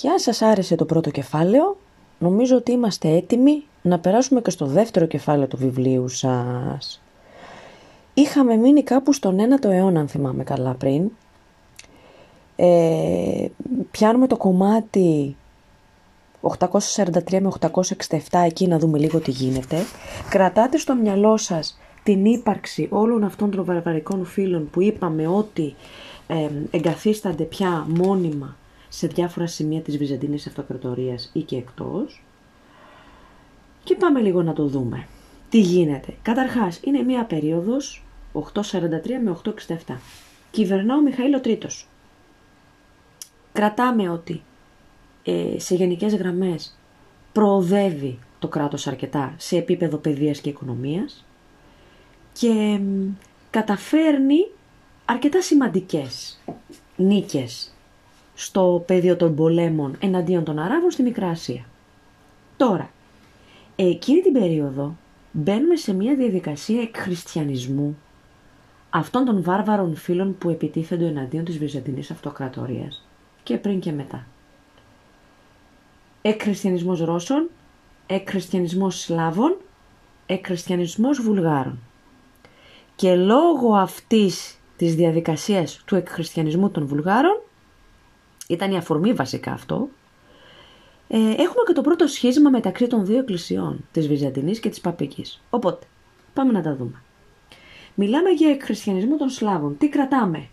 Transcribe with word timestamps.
Και 0.00 0.08
αν 0.08 0.18
σας 0.18 0.42
άρεσε 0.42 0.76
το 0.76 0.84
πρώτο 0.84 1.10
κεφάλαιο, 1.10 1.76
νομίζω 2.18 2.56
ότι 2.56 2.72
είμαστε 2.72 3.08
έτοιμοι 3.08 3.64
να 3.82 3.98
περάσουμε 3.98 4.40
και 4.40 4.50
στο 4.50 4.66
δεύτερο 4.66 5.06
κεφάλαιο 5.06 5.46
του 5.46 5.56
βιβλίου 5.56 6.08
σας. 6.08 7.02
Είχαμε 8.14 8.56
μείνει 8.56 8.82
κάπου 8.82 9.12
στον 9.12 9.36
9ο 9.38 9.70
αιώνα, 9.70 10.00
αν 10.00 10.08
θυμάμαι 10.08 10.44
καλά 10.44 10.74
πριν. 10.74 11.10
Ε, 12.56 13.46
πιάνουμε 13.90 14.26
το 14.26 14.36
κομμάτι 14.36 15.36
843 16.40 17.40
με 17.40 17.50
867 17.60 18.18
εκεί 18.44 18.66
να 18.66 18.78
δούμε 18.78 18.98
λίγο 18.98 19.18
τι 19.18 19.30
γίνεται. 19.30 19.76
Κρατάτε 20.30 20.78
στο 20.78 20.94
μυαλό 20.94 21.36
σας 21.36 21.78
την 22.02 22.24
ύπαρξη 22.24 22.88
όλων 22.90 23.24
αυτών 23.24 23.50
των 23.50 23.64
βαρβαρικών 23.64 24.24
φύλων 24.24 24.70
που 24.70 24.82
είπαμε 24.82 25.26
ότι 25.26 25.74
ε, 26.26 26.48
εγκαθίστανται 26.70 27.44
πια 27.44 27.86
μόνιμα 27.88 28.58
σε 28.92 29.06
διάφορα 29.06 29.46
σημεία 29.46 29.80
της 29.80 29.96
Βυζαντινής 29.96 30.46
Αυτοκρατορίας 30.46 31.30
ή 31.32 31.40
και 31.40 31.56
εκτός. 31.56 32.22
Και 33.84 33.94
πάμε 33.94 34.20
λίγο 34.20 34.42
να 34.42 34.52
το 34.52 34.66
δούμε. 34.66 35.06
Τι 35.48 35.60
γίνεται. 35.60 36.14
Καταρχάς, 36.22 36.80
είναι 36.84 37.02
μία 37.02 37.24
περίοδος 37.24 38.04
843 38.32 39.20
με 39.24 39.30
867. 39.30 40.00
Κυβερνά 40.50 40.96
ο 40.96 41.00
Μιχαήλ 41.00 41.40
Τρίτος. 41.40 41.88
Κρατάμε 43.52 44.08
ότι 44.08 44.42
ε, 45.24 45.58
σε 45.58 45.74
γενικές 45.74 46.14
γραμμές 46.14 46.78
προοδεύει 47.32 48.18
το 48.38 48.48
κράτος 48.48 48.86
αρκετά 48.86 49.34
σε 49.36 49.56
επίπεδο 49.56 49.96
παιδείας 49.96 50.40
και 50.40 50.48
οικονομίας 50.48 51.24
και 52.32 52.80
καταφέρνει 53.50 54.46
αρκετά 55.04 55.42
σημαντικές 55.42 56.40
νίκες 56.96 57.74
στο 58.40 58.82
πεδίο 58.86 59.16
των 59.16 59.34
πολέμων 59.34 59.96
εναντίον 59.98 60.44
των 60.44 60.58
Αράβων 60.58 60.90
στη 60.90 61.02
Μικρά 61.02 61.28
Ασία. 61.28 61.64
Τώρα, 62.56 62.90
εκείνη 63.76 64.20
την 64.20 64.32
περίοδο 64.32 64.96
μπαίνουμε 65.32 65.76
σε 65.76 65.92
μια 65.92 66.14
διαδικασία 66.14 66.80
εκχριστιανισμού 66.80 67.98
αυτών 68.90 69.24
των 69.24 69.42
βάρβαρων 69.42 69.96
φίλων 69.96 70.38
που 70.38 70.50
επιτίθενται 70.50 71.06
εναντίον 71.06 71.44
της 71.44 71.58
Βυζαντινής 71.58 72.10
Αυτοκρατορίας 72.10 73.06
και 73.42 73.56
πριν 73.56 73.80
και 73.80 73.92
μετά. 73.92 74.26
Εκχριστιανισμός 76.22 77.00
Ρώσων, 77.00 77.48
εκχριστιανισμός 78.06 79.00
Σλάβων, 79.00 79.56
εκχριστιανισμός 80.26 81.20
Βουλγάρων. 81.22 81.78
Και 82.96 83.14
λόγω 83.14 83.74
αυτής 83.74 84.58
της 84.76 84.94
διαδικασίας 84.94 85.82
του 85.84 85.96
εκχριστιανισμού 85.96 86.70
των 86.70 86.86
Βουλγάρων, 86.86 87.40
ήταν 88.50 88.72
η 88.72 88.76
αφορμή 88.76 89.12
βασικά 89.12 89.52
αυτό, 89.52 89.88
ε, 91.08 91.18
έχουμε 91.18 91.62
και 91.66 91.72
το 91.72 91.80
πρώτο 91.80 92.06
σχίσμα 92.06 92.50
μεταξύ 92.50 92.86
των 92.86 93.06
δύο 93.06 93.18
εκκλησιών, 93.18 93.84
της 93.92 94.08
Βυζαντινής 94.08 94.60
και 94.60 94.68
της 94.68 94.80
Παπικής. 94.80 95.42
Οπότε, 95.50 95.86
πάμε 96.32 96.52
να 96.52 96.62
τα 96.62 96.76
δούμε. 96.76 97.02
Μιλάμε 97.94 98.30
για 98.30 98.50
εκχριστιανισμό 98.50 99.16
των 99.16 99.28
Σλάβων. 99.28 99.76
Τι 99.78 99.88
κρατάμε; 99.88 100.48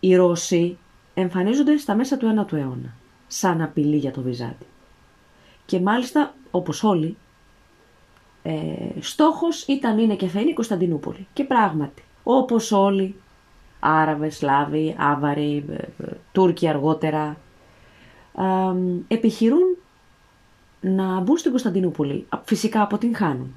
Οι 0.00 0.16
Ρώσοι 0.16 0.78
εμφανίζονται 1.14 1.76
στα 1.76 1.94
μέσα 1.94 2.16
του 2.16 2.26
9ου 2.26 2.52
αιώνα, 2.52 2.94
σαν 3.26 3.62
απειλή 3.62 3.96
για 3.96 4.10
το 4.10 4.20
Βυζάντι. 4.20 4.66
Και 5.66 5.80
μάλιστα, 5.80 6.34
όπως 6.50 6.82
όλοι, 6.82 7.16
ε, 8.42 8.52
στόχος 9.00 9.66
ήταν, 9.66 9.98
είναι 9.98 10.14
και 10.14 10.26
θα 10.26 10.40
είναι 10.40 10.50
η 10.50 10.54
Κωνσταντινούπολη. 10.54 11.26
Και 11.32 11.44
πράγματι, 11.44 12.02
όπως 12.22 12.72
όλοι, 12.72 13.14
Άραβες, 13.84 14.36
Σλάβοι, 14.36 14.96
Άβαροι, 14.98 15.64
ε, 15.68 15.74
ε, 15.74 16.12
Τούρκοι 16.32 16.68
αργότερα, 16.68 17.36
επιχειρούν 19.08 19.76
να 20.80 21.20
μπουν 21.20 21.36
στην 21.36 21.50
Κωνσταντινούπολη. 21.50 22.26
Φυσικά 22.44 22.82
αποτυγχάνουν. 22.82 23.56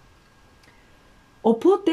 Οπότε, 1.41 1.91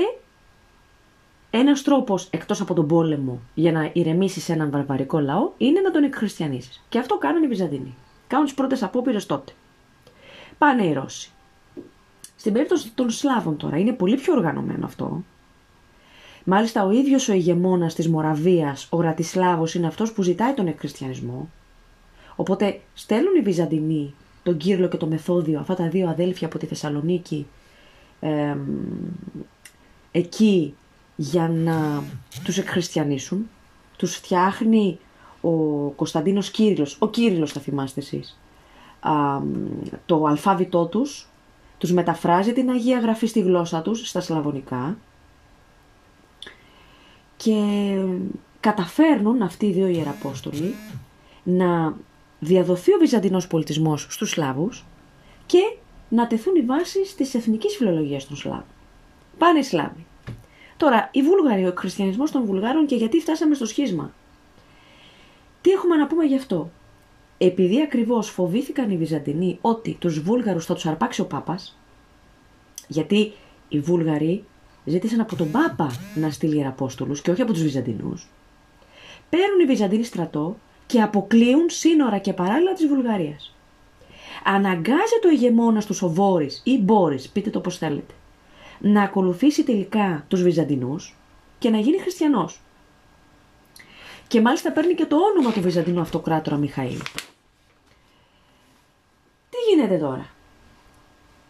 ένας 1.50 1.82
τρόπος 1.82 2.28
εκτός 2.30 2.60
από 2.60 2.74
τον 2.74 2.86
πόλεμο 2.86 3.40
για 3.54 3.72
να 3.72 3.90
ηρεμήσεις 3.92 4.48
έναν 4.48 4.70
βαρβαρικό 4.70 5.18
λαό 5.20 5.50
είναι 5.56 5.80
να 5.80 5.90
τον 5.90 6.04
εκχριστιανίσεις. 6.04 6.84
Και 6.88 6.98
αυτό 6.98 7.18
κάνουν 7.18 7.42
οι 7.42 7.46
Βυζαντινοί. 7.46 7.94
Κάνουν 8.26 8.44
τις 8.46 8.54
πρώτες 8.54 8.82
απόπειρες 8.82 9.26
τότε. 9.26 9.52
Πάνε 10.58 10.84
οι 10.84 10.92
Ρώσοι. 10.92 11.30
Στην 12.36 12.52
περίπτωση 12.52 12.92
των 12.94 13.10
Σλάβων 13.10 13.56
τώρα 13.56 13.78
είναι 13.78 13.92
πολύ 13.92 14.16
πιο 14.16 14.32
οργανωμένο 14.32 14.86
αυτό. 14.86 15.22
Μάλιστα 16.44 16.84
ο 16.84 16.90
ίδιος 16.90 17.28
ο 17.28 17.32
ηγεμόνας 17.32 17.94
της 17.94 18.08
Μοραβίας, 18.08 18.86
ο 18.90 19.00
Ρατισλάβος, 19.00 19.74
είναι 19.74 19.86
αυτός 19.86 20.12
που 20.12 20.22
ζητάει 20.22 20.54
τον 20.54 20.66
εκχριστιανισμό. 20.66 21.50
Οπότε 22.36 22.80
στέλνουν 22.94 23.34
οι 23.36 23.40
Βυζαντινοί 23.40 24.14
τον 24.42 24.56
Κύρλο 24.56 24.88
και 24.88 24.96
το 24.96 25.06
Μεθόδιο, 25.06 25.60
αυτά 25.60 25.74
τα 25.74 25.88
δύο 25.88 26.08
αδέλφια 26.08 26.46
από 26.46 26.58
τη 26.58 26.66
Θεσσαλονίκη, 26.66 27.46
εκεί 30.12 30.74
για 31.16 31.48
να 31.48 32.02
τους 32.44 32.58
εκχριστιανίσουν. 32.58 33.48
Τους 33.96 34.14
φτιάχνει 34.14 34.98
ο 35.40 35.50
Κωνσταντίνος 35.96 36.50
Κύριλος, 36.50 36.96
ο 36.98 37.08
Κύριλος 37.08 37.52
θα 37.52 37.60
θυμάστε 37.60 38.00
εσείς, 38.00 38.40
το 40.06 40.24
αλφάβητό 40.24 40.86
τους, 40.86 41.28
τους 41.78 41.92
μεταφράζει 41.92 42.52
την 42.52 42.70
Αγία 42.70 42.98
Γραφή 42.98 43.26
στη 43.26 43.40
γλώσσα 43.40 43.82
τους, 43.82 44.08
στα 44.08 44.20
σλαβωνικά 44.20 44.96
και 47.42 47.94
καταφέρνουν 48.60 49.42
αυτοί 49.42 49.66
οι 49.66 49.72
δύο 49.72 49.86
Ιεραπόστολοι 49.86 50.74
να 51.42 51.96
διαδοθεί 52.40 52.94
ο 52.94 52.98
βυζαντινός 52.98 53.46
πολιτισμός 53.46 54.06
στους 54.10 54.30
Σλάβους 54.30 54.84
και 55.46 55.58
να 56.08 56.26
τεθούν 56.26 56.54
οι 56.56 56.62
βάσεις 56.62 57.14
της 57.14 57.34
εθνικής 57.34 57.76
φιλολογίας 57.76 58.26
των 58.26 58.36
Σλάβων. 58.36 58.64
Πάνε 59.38 59.58
οι 59.58 59.62
Σλάβοι. 59.62 60.06
Τώρα, 60.76 61.08
οι 61.12 61.22
Βούλγαροι, 61.22 61.66
ο 61.66 61.74
χριστιανισμός 61.76 62.30
των 62.30 62.44
Βουλγάρων 62.44 62.86
και 62.86 62.94
γιατί 62.94 63.20
φτάσαμε 63.20 63.54
στο 63.54 63.66
σχίσμα. 63.66 64.12
Τι 65.60 65.70
έχουμε 65.70 65.96
να 65.96 66.06
πούμε 66.06 66.24
γι' 66.24 66.36
αυτό; 66.36 66.70
Επειδή 67.38 67.82
ακριβώς 67.82 68.28
φοβήθηκαν 68.30 68.90
οι 68.90 68.96
Βυζαντινοί 68.96 69.58
ότι 69.60 69.96
τους 70.00 70.20
Βούλγαρους 70.20 70.64
θα 70.64 70.74
τους 70.74 70.86
αρπάξει 70.86 71.20
ο 71.20 71.26
Πάπας, 71.26 71.78
γιατί 72.88 73.32
οι 73.68 73.80
Βούλγαροι 73.80 74.44
ζήτησαν 74.84 75.20
από 75.20 75.36
τον 75.36 75.50
Πάπα 75.50 75.90
να 76.14 76.30
στείλει 76.30 76.56
ιεραπόστολους 76.56 77.20
και 77.20 77.30
όχι 77.30 77.42
από 77.42 77.52
τους 77.52 77.62
Βυζαντινούς, 77.62 78.28
παίρνουν 79.30 79.60
οι 79.60 79.64
Βυζαντινοί 79.64 80.04
στρατό 80.04 80.56
και 80.86 81.00
αποκλείουν 81.00 81.70
σύνορα 81.70 82.18
και 82.18 82.32
παράλληλα 82.32 82.72
της 82.72 82.86
Βουλγαρίας. 82.86 83.54
Αναγκάζεται 84.44 85.26
ο 85.26 85.30
ηγεμόνας 85.30 85.86
τους 85.86 86.02
ο 86.02 86.08
Βόρης 86.08 86.60
ή 86.64 86.78
Μπόρις, 86.78 87.28
πείτε 87.28 87.50
το 87.50 87.60
πώς 87.60 87.78
θέλετε, 87.78 88.14
να 88.78 89.02
ακολουθήσει 89.02 89.64
τελικά 89.64 90.24
τους 90.28 90.42
Βυζαντινούς 90.42 91.16
και 91.58 91.70
να 91.70 91.78
γίνει 91.78 91.98
χριστιανός. 91.98 92.60
Και 94.28 94.40
μάλιστα 94.40 94.72
παίρνει 94.72 94.94
και 94.94 95.06
το 95.06 95.16
όνομα 95.16 95.52
του 95.52 95.60
Βυζαντινού 95.60 96.00
Αυτοκράτορα 96.00 96.56
Μιχαήλ. 96.56 96.98
Τι 99.50 99.56
γίνεται 99.70 99.96
τώρα; 99.98 100.31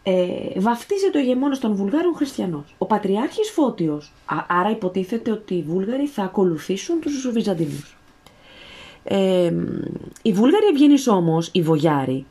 Ε, 0.03 0.59
βαφτίζεται 0.59 1.17
ο 1.17 1.21
ηγεμόνας 1.21 1.59
των 1.59 1.75
Βουλγάρων 1.75 2.15
χριστιανός. 2.15 2.75
Ο 2.77 2.85
Πατριάρχης 2.85 3.49
Φώτιος, 3.51 4.13
άρα 4.47 4.69
υποτίθεται 4.69 5.31
ότι 5.31 5.53
οι 5.53 5.63
Βούλγαροι 5.67 6.07
θα 6.07 6.23
ακολουθήσουν 6.23 6.99
τους 6.99 7.31
Βυζαντινούς. 7.31 7.97
Ε, 9.03 9.53
οι 10.21 10.33
Βούλγαροι 10.33 10.65
ευγενείς 10.65 11.07
όμως, 11.07 11.49
οι 11.51 11.61
Βογιάροι, 11.61 12.25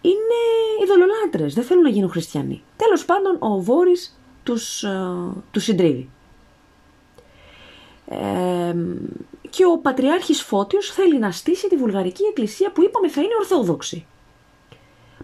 είναι 0.00 0.38
ειδωλολάτρες, 0.82 1.54
δεν 1.54 1.64
θέλουν 1.64 1.82
να 1.82 1.88
γίνουν 1.88 2.10
χριστιανοί. 2.10 2.62
Τέλος 2.76 3.04
πάντων, 3.04 3.36
ο 3.38 3.60
Βόρης 3.60 4.20
τους, 4.42 4.84
uh, 4.84 5.32
τους 5.50 5.62
συντρίβει. 5.64 6.10
Ε, 8.06 8.74
και 9.50 9.64
ο 9.64 9.78
Πατριάρχης 9.78 10.42
Φώτιος 10.42 10.90
θέλει 10.90 11.18
να 11.18 11.30
στήσει 11.30 11.68
τη 11.68 11.76
Βουλγαρική 11.76 12.24
Εκκλησία 12.24 12.72
που 12.72 12.82
είπαμε 12.82 13.08
θα 13.08 13.20
είναι 13.20 13.34
Ορθόδοξη. 13.38 14.06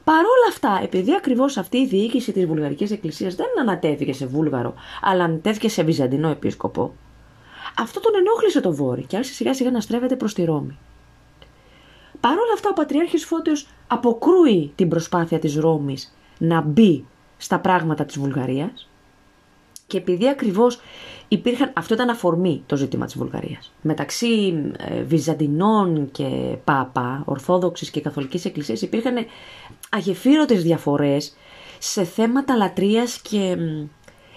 Παρόλα 0.08 0.46
αυτά, 0.48 0.80
επειδή 0.82 1.14
ακριβώς 1.14 1.56
αυτή 1.56 1.78
η 1.78 1.86
διοίκηση 1.86 2.32
της 2.32 2.46
Βουλγαρικής 2.46 2.90
Εκκλησίας 2.90 3.34
δεν 3.34 3.46
ανατέθηκε 3.60 4.12
σε 4.12 4.26
Βούλγαρο, 4.26 4.74
αλλά 5.02 5.24
ανατέθηκε 5.24 5.68
σε 5.68 5.82
Βυζαντινό 5.82 6.28
επίσκοπο, 6.28 6.94
αυτό 7.78 8.00
τον 8.00 8.12
ενόχλησε 8.14 8.60
το 8.60 8.74
Βόρη 8.74 9.04
και 9.04 9.16
άρχισε 9.16 9.34
σιγά 9.34 9.54
σιγά 9.54 9.70
να 9.70 9.80
στρέφεται 9.80 10.16
προς 10.16 10.34
τη 10.34 10.44
Ρώμη. 10.44 10.78
Παρ' 12.20 12.38
όλα 12.38 12.52
αυτά, 12.54 12.68
ο 12.68 12.72
Πατριάρχης 12.72 13.24
Φώτιος 13.24 13.68
αποκρούει 13.86 14.72
την 14.74 14.88
προσπάθεια 14.88 15.38
της 15.38 15.56
Ρώμης 15.56 16.16
να 16.38 16.60
μπει 16.60 17.04
στα 17.36 17.58
πράγματα 17.58 18.04
της 18.04 18.18
Βουλγαρίας 18.18 18.88
και 19.88 19.96
επειδή 19.96 20.28
ακριβώς 20.28 20.80
υπήρχαν, 21.28 21.72
αυτό 21.74 21.94
ήταν 21.94 22.08
αφορμή 22.08 22.62
το 22.66 22.76
ζήτημα 22.76 23.04
της 23.04 23.18
Βουλγαρίας. 23.18 23.72
Μεταξύ 23.82 24.54
ε, 24.76 25.02
Βυζαντινών 25.02 26.10
και 26.10 26.56
Πάπα, 26.64 27.22
Ορθόδοξης 27.24 27.90
και 27.90 28.00
Καθολικής 28.00 28.44
Εκκλησίας 28.44 28.82
υπήρχαν 28.82 29.26
αγεφύρωτες 29.90 30.62
διαφορές 30.62 31.36
σε 31.78 32.04
θέματα 32.04 32.56
λατρείας 32.56 33.20
και 33.20 33.56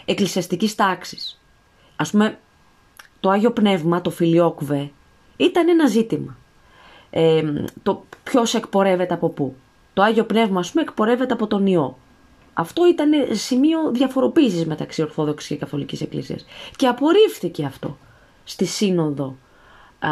εκκλησιαστικής 0.06 0.76
τάξης. 0.76 1.42
Ας 1.96 2.12
πούμε, 2.12 2.40
το 3.20 3.30
Άγιο 3.30 3.52
Πνεύμα, 3.52 4.02
το 4.02 4.10
Φιλιόκβε, 4.10 4.92
ήταν 5.38 5.70
ένα 5.70 5.88
ζήτημα. 5.88 6.38
ε, 7.10 7.44
το 7.84 8.06
ποιος 8.24 8.54
εκπορεύεται 8.54 9.14
από 9.14 9.30
πού. 9.30 9.56
Το 9.94 10.02
Άγιο 10.02 10.24
Πνεύμα, 10.24 10.60
ας 10.60 10.72
πούμε, 10.72 10.84
εκπορεύεται 10.84 11.34
από 11.34 11.48
τον 11.48 11.66
Υιό. 11.66 11.98
Αυτό 12.54 12.88
ήταν 12.88 13.12
σημείο 13.32 13.92
διαφοροποίησης 13.92 14.66
μεταξύ 14.66 15.02
Ορθόδοξης 15.02 15.48
και 15.50 15.56
Καθολικής 15.56 16.02
Εκκλησίας. 16.02 16.46
Και 16.76 16.88
απορρίφθηκε 16.88 17.66
αυτό 17.66 17.98
στη 18.44 18.66
Σύνοδο 18.66 19.36
α, 20.00 20.10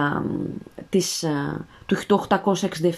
της, 0.90 1.26
του 1.86 1.98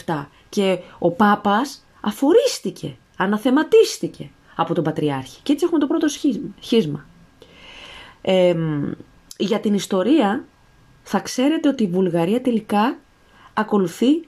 867 0.06 0.26
και 0.50 0.80
ο 1.00 1.12
Πάπας 1.12 1.86
αφορίστηκε, 2.02 2.96
αναθεματίστηκε 3.18 4.30
από 4.56 4.74
τον 4.74 4.84
Πατριάρχη. 4.84 5.40
Και 5.44 5.52
έτσι 5.52 5.66
έχουμε 5.66 5.80
το 5.80 5.88
πρώτο 5.88 6.08
σχίσμα. 6.60 7.06
για 9.38 9.60
την 9.60 9.74
ιστορία 9.74 10.46
θα 11.04 11.20
ξέρετε 11.20 11.68
ότι 11.68 11.84
η 11.84 11.88
Βουλγαρία 11.88 12.42
τελικά 12.42 12.98
ακολουθεί 13.54 14.28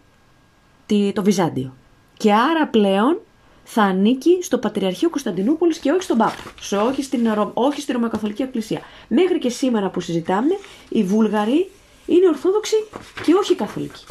το 1.13 1.23
Βυζάντιο. 1.23 1.73
Και 2.17 2.33
άρα 2.33 2.67
πλέον 2.67 3.19
θα 3.63 3.81
ανήκει 3.81 4.39
στο 4.41 4.57
Πατριαρχείο 4.57 5.09
Κωνσταντινούπολης 5.09 5.77
και 5.77 5.91
όχι 5.91 6.03
στον 6.03 6.17
Πάπα, 6.17 6.53
σε 6.59 6.77
όχι, 6.77 7.03
στην, 7.03 7.27
όχι 7.53 7.81
στη 7.81 7.91
Ρωμαϊκή 7.91 8.41
Εκκλησία. 8.41 8.81
Μέχρι 9.07 9.39
και 9.39 9.49
σήμερα 9.49 9.89
που 9.89 9.99
συζητάμε, 9.99 10.57
οι 10.89 11.03
Βούλγαροι 11.03 11.69
είναι 12.05 12.27
Ορθόδοξοι 12.27 12.75
και 13.23 13.33
όχι 13.33 13.55
Καθολικοί. 13.55 14.03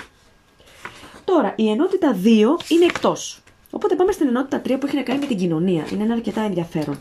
Τώρα, 1.24 1.54
η 1.56 1.70
ενότητα 1.70 2.16
2 2.24 2.26
είναι 2.68 2.84
εκτός. 2.84 3.41
Οπότε 3.74 3.94
πάμε 3.96 4.12
στην 4.12 4.28
ενότητα 4.28 4.62
3 4.64 4.76
που 4.80 4.86
έχει 4.86 4.96
να 4.96 5.02
κάνει 5.02 5.18
με 5.18 5.26
την 5.26 5.36
κοινωνία. 5.36 5.86
Είναι 5.92 6.02
ένα 6.02 6.14
αρκετά 6.14 6.40
ενδιαφέρον 6.40 6.98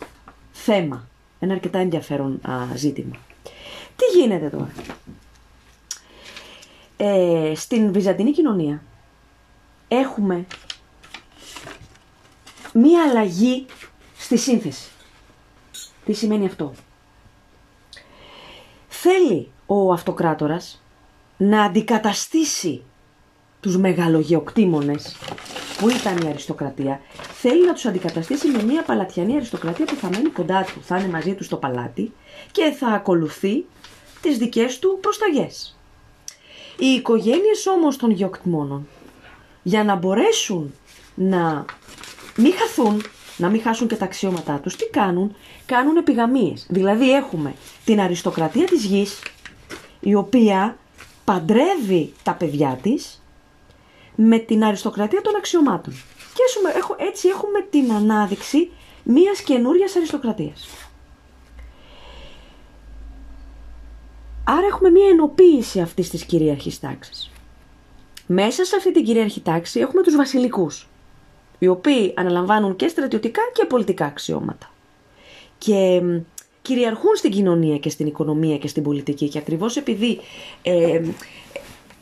θέμα. 0.51 1.07
Ένα 1.39 1.53
αρκετά 1.53 1.79
ενδιαφέρον 1.79 2.39
α, 2.50 2.75
ζήτημα. 2.75 3.15
Τι 3.95 4.19
γίνεται 4.19 4.50
τώρα; 4.50 4.71
Ε, 6.97 7.51
στην 7.56 7.91
Βυζαντινή 7.94 8.31
κοινωνία 8.31 8.83
έχουμε 9.88 10.45
μία 12.74 13.03
αλλαγή 13.09 13.65
στη 14.17 14.38
σύνθεση. 14.38 14.89
Τι 16.06 16.13
σημαίνει 16.13 16.45
αυτό; 16.45 16.74
Θέλει 18.88 19.51
ο 19.65 19.94
αυτοκράτορας 19.94 20.81
να 21.38 21.63
αντικαταστήσει 21.63 22.81
τους 23.59 23.77
μεγαλογεοκτήμονες 23.77 25.15
που 25.81 25.89
ήταν 25.89 26.17
η 26.17 26.27
αριστοκρατία, 26.27 27.01
θέλει 27.33 27.65
να 27.65 27.73
τους 27.73 27.85
αντικαταστήσει 27.85 28.47
με 28.47 28.63
μια 28.63 28.83
παλατιανή 28.83 29.35
αριστοκρατία 29.35 29.85
που 29.85 29.95
θα 29.95 30.09
μένει 30.09 30.29
κοντά 30.29 30.63
του, 30.63 30.81
θα 30.81 30.97
είναι 30.97 31.07
μαζί 31.07 31.33
του 31.33 31.43
στο 31.43 31.57
παλάτι 31.57 32.13
και 32.51 32.73
θα 32.79 32.87
ακολουθεί 32.87 33.65
τις 34.21 34.37
δικές 34.37 34.79
του 34.79 34.97
προσταγές. 35.01 35.77
Οι 36.77 36.85
οικογένειες 36.85 37.67
όμως 37.67 37.97
των 37.97 38.11
γεωκτημόνων, 38.11 38.87
για 39.63 39.83
να 39.83 39.95
μπορέσουν 39.95 40.73
να 41.15 41.65
μην 42.35 42.53
χαθούν, 42.53 43.03
να 43.37 43.49
μην 43.49 43.61
χάσουν 43.61 43.87
και 43.87 43.95
τα 43.95 44.05
αξιώματά 44.05 44.59
τους, 44.59 44.75
τι 44.75 44.85
κάνουν, 44.85 45.35
κάνουν 45.65 45.97
επιγαμίες. 45.97 46.65
Δηλαδή 46.69 47.11
έχουμε 47.11 47.53
την 47.85 48.01
αριστοκρατία 48.01 48.65
της 48.65 48.85
γης, 48.85 49.19
η 49.99 50.15
οποία 50.15 50.77
παντρεύει 51.25 52.13
τα 52.23 52.33
παιδιά 52.33 52.79
της 52.81 53.20
με 54.23 54.38
την 54.38 54.63
αριστοκρατία 54.63 55.21
των 55.21 55.35
αξιωμάτων. 55.35 55.94
Και 56.33 56.44
έτσι 57.06 57.27
έχουμε 57.27 57.62
την 57.69 57.91
ανάδειξη 57.91 58.69
μιας 59.03 59.41
καινούρια 59.41 59.88
αριστοκρατίας. 59.95 60.68
Άρα 64.44 64.65
έχουμε 64.68 64.89
μια 64.89 65.07
ενοποίηση 65.07 65.79
αυτής 65.79 66.09
της 66.09 66.25
κυρίαρχης 66.25 66.79
τάξης. 66.79 67.31
Μέσα 68.27 68.65
σε 68.65 68.75
αυτή 68.75 68.91
την 68.91 69.06
κυρίαρχη 69.06 69.41
τάξη 69.41 69.79
έχουμε 69.79 70.01
τους 70.01 70.15
βασιλικούς, 70.15 70.89
οι 71.59 71.67
οποίοι 71.67 72.13
αναλαμβάνουν 72.15 72.75
και 72.75 72.88
στρατιωτικά 72.88 73.41
και 73.53 73.65
πολιτικά 73.65 74.06
αξιώματα. 74.06 74.71
Και 75.57 76.01
κυριαρχούν 76.62 77.15
στην 77.15 77.31
κοινωνία 77.31 77.77
και 77.77 77.89
στην 77.89 78.07
οικονομία 78.07 78.57
και 78.57 78.67
στην 78.67 78.83
πολιτική 78.83 79.29
και 79.29 79.38
ακριβώς 79.38 79.77
επειδή 79.77 80.19
ε, 80.62 81.01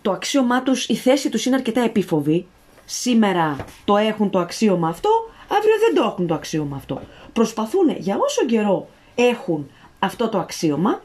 το 0.01 0.12
αξίωμά 0.12 0.63
τους, 0.63 0.88
η 0.88 0.96
θέση 0.96 1.30
τους 1.30 1.46
είναι 1.46 1.56
αρκετά 1.56 1.81
επίφοβη, 1.81 2.48
σήμερα 2.86 3.66
το 3.86 3.98
έχουν 3.98 4.30
το 4.30 4.40
αξίωμα 4.40 4.88
αυτό, 4.88 5.10
αύριο 5.48 5.75
δεν 5.80 5.96
το 5.96 6.10
έχουν 6.10 6.28
το 6.28 6.34
αξίωμα 6.34 6.75
αυτό. 6.75 7.01
Προσπαθούν 7.34 7.90
για 7.98 8.18
όσο 8.18 8.46
καιρό 8.46 8.90
έχουν 9.16 9.69
αυτό 10.00 10.30
το 10.30 10.40
αξίωμα 10.40 11.01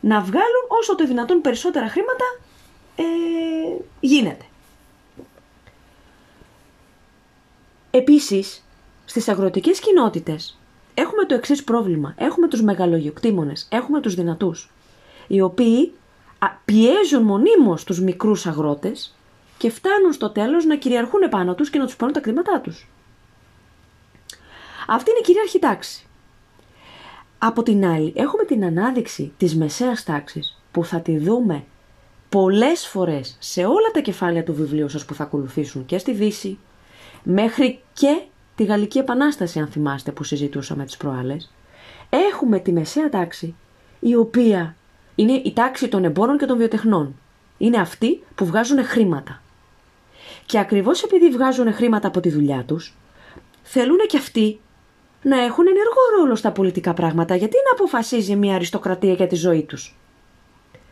να 0.00 0.20
βγάλουν 0.20 0.64
όσο 0.80 0.94
το 0.94 1.06
δυνατόν 1.06 1.40
περισσότερα 1.40 1.88
χρήματα 1.88 2.24
ε, 2.96 3.02
γίνεται. 4.00 4.44
Επίσης, 7.90 8.64
στις 9.04 9.28
αγροτικές 9.28 9.80
κοινότητες 9.80 10.58
έχουμε 10.94 11.24
το 11.24 11.34
εξής 11.34 11.64
πρόβλημα. 11.64 12.14
Έχουμε 12.18 12.48
τους 12.48 12.62
μεγαλογιοκτήμονες, 12.62 13.68
έχουμε 13.70 14.00
τους 14.00 14.14
δυνατούς, 14.14 14.70
οι 15.26 15.40
οποίοι 15.40 15.92
πιέζουν 16.64 17.22
μονίμως 17.22 17.84
τους 17.84 18.00
μικρούς 18.00 18.46
αγρότες 18.46 19.14
και 19.58 19.70
φτάνουν 19.70 20.12
στο 20.12 20.30
τέλος 20.30 20.64
να 20.64 20.76
κυριαρχούν 20.76 21.22
επάνω 21.22 21.54
τους 21.54 21.70
και 21.70 21.78
να 21.78 21.84
τους 21.84 21.96
πάρουν 21.96 22.14
τα 22.14 22.20
κρίματά 22.20 22.60
τους. 22.60 22.88
Αυτή 24.86 25.10
είναι 25.10 25.18
η 25.18 25.22
κυρίαρχη 25.22 25.58
τάξη. 25.58 26.06
Από 27.38 27.62
την 27.62 27.86
άλλη, 27.86 28.12
έχουμε 28.16 28.44
την 28.44 28.64
ανάδειξη 28.64 29.32
της 29.36 29.56
μεσαίας 29.56 30.04
τάξης 30.04 30.62
που 30.70 30.84
θα 30.84 31.00
τη 31.00 31.18
δούμε 31.18 31.64
πολλές 32.28 32.86
φορές 32.86 33.36
σε 33.38 33.64
όλα 33.64 33.90
τα 33.92 34.00
κεφάλαια 34.00 34.44
του 34.44 34.54
βιβλίου 34.54 34.88
σας 34.88 35.04
που 35.04 35.14
θα 35.14 35.22
ακολουθήσουν 35.22 35.86
και 35.86 35.98
στη 35.98 36.12
Δύση, 36.12 36.58
μέχρι 37.22 37.80
και 37.92 38.22
τη 38.54 38.64
Γαλλική 38.64 38.98
Επανάσταση, 38.98 39.58
αν 39.58 39.66
θυμάστε 39.68 40.12
που 40.12 40.24
συζητούσαμε 40.24 40.84
τις 40.84 40.96
προάλλες, 40.96 41.52
έχουμε 42.10 42.58
τη 42.58 42.72
μεσαία 42.72 43.08
τάξη, 43.08 43.54
η 44.00 44.14
οποία 44.14 44.76
είναι 45.18 45.32
η 45.32 45.52
τάξη 45.52 45.88
των 45.88 46.04
εμπόρων 46.04 46.38
και 46.38 46.46
των 46.46 46.56
βιοτεχνών. 46.56 47.14
Είναι 47.58 47.76
αυτοί 47.76 48.22
που 48.34 48.46
βγάζουν 48.46 48.84
χρήματα. 48.84 49.42
Και 50.46 50.58
ακριβώς 50.58 51.02
επειδή 51.02 51.30
βγάζουν 51.30 51.72
χρήματα 51.72 52.08
από 52.08 52.20
τη 52.20 52.30
δουλειά 52.30 52.64
τους, 52.66 52.96
θέλουν 53.62 53.98
και 54.08 54.16
αυτοί 54.16 54.60
να 55.22 55.40
έχουν 55.40 55.66
ενεργό 55.66 56.18
ρόλο 56.18 56.34
στα 56.34 56.52
πολιτικά 56.52 56.94
πράγματα. 56.94 57.36
Γιατί 57.36 57.56
να 57.66 57.72
αποφασίζει 57.72 58.36
μια 58.36 58.54
αριστοκρατία 58.54 59.12
για 59.12 59.26
τη 59.26 59.34
ζωή 59.34 59.62
τους; 59.62 59.96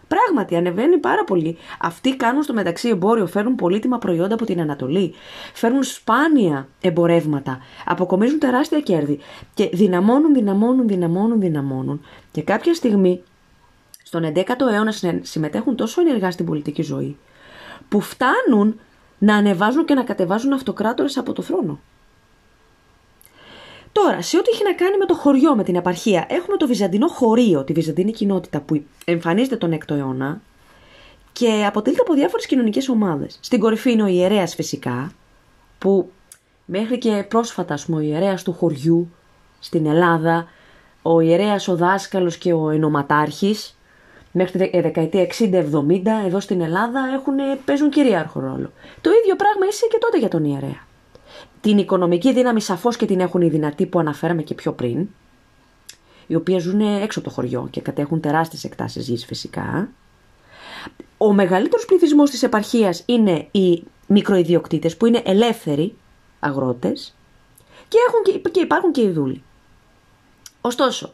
Πράγματι, 0.09 0.57
ανεβαίνει 0.57 0.99
πάρα 0.99 1.25
πολύ. 1.25 1.57
Αυτοί 1.81 2.17
κάνουν 2.17 2.43
στο 2.43 2.53
μεταξύ 2.53 2.89
εμπόριο, 2.89 3.27
φέρνουν 3.27 3.55
πολύτιμα 3.55 3.99
προϊόντα 3.99 4.35
από 4.35 4.45
την 4.45 4.61
Ανατολή, 4.61 5.15
φέρνουν 5.55 5.83
σπάνια 5.83 6.69
εμπορεύματα, 6.81 7.59
αποκομίζουν 7.85 8.39
τεράστια 8.39 8.81
κέρδη 8.81 9.19
και 9.55 9.71
δυναμώνουν, 9.73 10.35
δυναμώνουν, 10.35 10.89
δυναμώνουν, 10.89 11.41
δυναμώνουν. 11.41 12.05
Και 12.33 12.43
κάποια 12.43 12.75
στιγμή, 12.75 13.23
στον 14.07 14.33
11ο 14.35 14.73
αιώνας, 14.73 15.03
συμμετέχουν 15.23 15.77
τόσο 15.77 16.01
ενεργά 16.01 16.31
στην 16.31 16.47
πολιτική 16.47 16.83
ζωή, 16.83 17.17
που 17.89 18.01
φτάνουν 18.01 18.81
να 19.19 19.37
ανεβάζουν 19.37 19.85
και 19.85 19.95
να 19.95 20.03
κατεβάζουν 20.03 20.53
αυτοκράτορες 20.53 21.17
από 21.17 21.33
το 21.33 21.43
θρόνο. 21.43 21.81
Τώρα, 23.93 24.23
σε 24.23 24.37
ό,τι 24.37 24.51
έχει 24.51 24.63
να 24.63 24.75
κάνει 24.75 24.97
με 24.97 25.05
το 25.05 25.15
χωριό, 25.15 25.57
με 25.57 25.63
την 25.63 25.75
επαρχία, 25.75 26.27
έχουμε 26.29 26.57
το 26.57 26.67
βυζαντινό 26.67 27.09
χωρίο, 27.09 27.65
τη 27.65 27.73
βυζαντινή 27.73 28.13
κοινότητα 28.13 28.61
που 28.61 28.85
εμφανίζεται 29.05 29.57
τον 29.57 29.73
6ο 29.73 29.97
αιώνα 29.97 30.41
και 31.33 31.65
αποτελείται 31.67 32.03
από 32.03 32.15
διάφορες 32.15 32.47
κοινωνικές 32.47 32.89
ομάδες. 32.89 33.39
Στην 33.41 33.61
κορυφή 33.61 33.93
είναι 33.93 34.03
ο 34.03 34.07
ιερέας 34.07 34.55
φυσικά, 34.55 35.13
που 35.79 36.11
μέχρι 36.65 36.99
και 36.99 37.27
πρόσφατα, 37.29 37.75
ας 37.75 37.85
πούμε, 37.85 37.99
ο 37.99 38.01
ιερέας 38.01 38.43
του 38.43 38.53
χωριού 38.53 39.11
στην 39.59 39.87
Ελλάδα, 39.87 40.49
ο 41.03 41.21
ιερέας 41.21 41.69
ο 41.69 41.77
δάσκαλος 41.77 42.37
και 42.37 42.53
ο 42.53 42.71
ενοματάρχη, 42.71 43.57
μέχρι 44.37 44.69
τη 44.69 44.81
δεκαετία 44.81 45.27
60-70 45.39 45.57
εδώ 46.27 46.41
στην 46.41 46.61
Ελλάδα 46.61 47.01
έχουν, 47.15 47.35
παίζουν 47.65 47.91
κυρίαρχο 47.91 48.41
ρόλο. 48.41 48.73
Το 49.01 49.11
ίδιο 49.23 49.37
πράγμα 49.37 49.67
είσαι 49.71 49.87
και 49.91 49.99
τότε 50.01 50.19
για 50.19 50.29
τον 50.29 50.45
ιερέα. 50.45 50.87
Την 51.61 51.79
οικονομική 51.79 52.33
δύναμη 52.33 52.61
σαφώς 52.61 52.97
και 52.97 53.07
την 53.07 53.21
έχουν 53.21 53.41
οι 53.41 53.49
δυνατοί 53.49 53.87
που 53.87 53.99
αναφέραμε 53.99 54.43
και 54.43 54.55
πιο 54.55 54.73
πριν, 54.73 55.09
οι 56.27 56.35
οποίοι 56.35 56.59
ζουν 56.59 56.81
έξω 56.81 57.19
από 57.19 57.29
το 57.29 57.35
χωριό 57.35 57.69
και 57.71 57.81
κατέχουν 57.81 58.21
τεράστιες 58.21 58.65
εκτάσεις 58.65 59.09
γης 59.09 59.25
φυσικά. 59.25 59.89
Ο 61.19 61.33
μεγαλύτερος 61.33 61.85
πληθυσμός 61.85 62.31
της 62.31 62.43
επαρχίας 62.43 63.03
είναι 63.07 63.49
οι 63.51 63.83
μικροϊδιοκτήτες 64.07 64.97
που 64.97 65.07
είναι 65.07 65.23
ελεύθεροι 65.25 65.95
αγρότες 66.41 67.15
και, 67.89 67.99
έχουν 68.09 68.43
και, 68.51 68.61
υπάρχουν 68.61 68.93
και 68.93 69.01
οι 69.01 69.11
δούλοι. 69.11 69.43
Ωστόσο, 70.61 71.13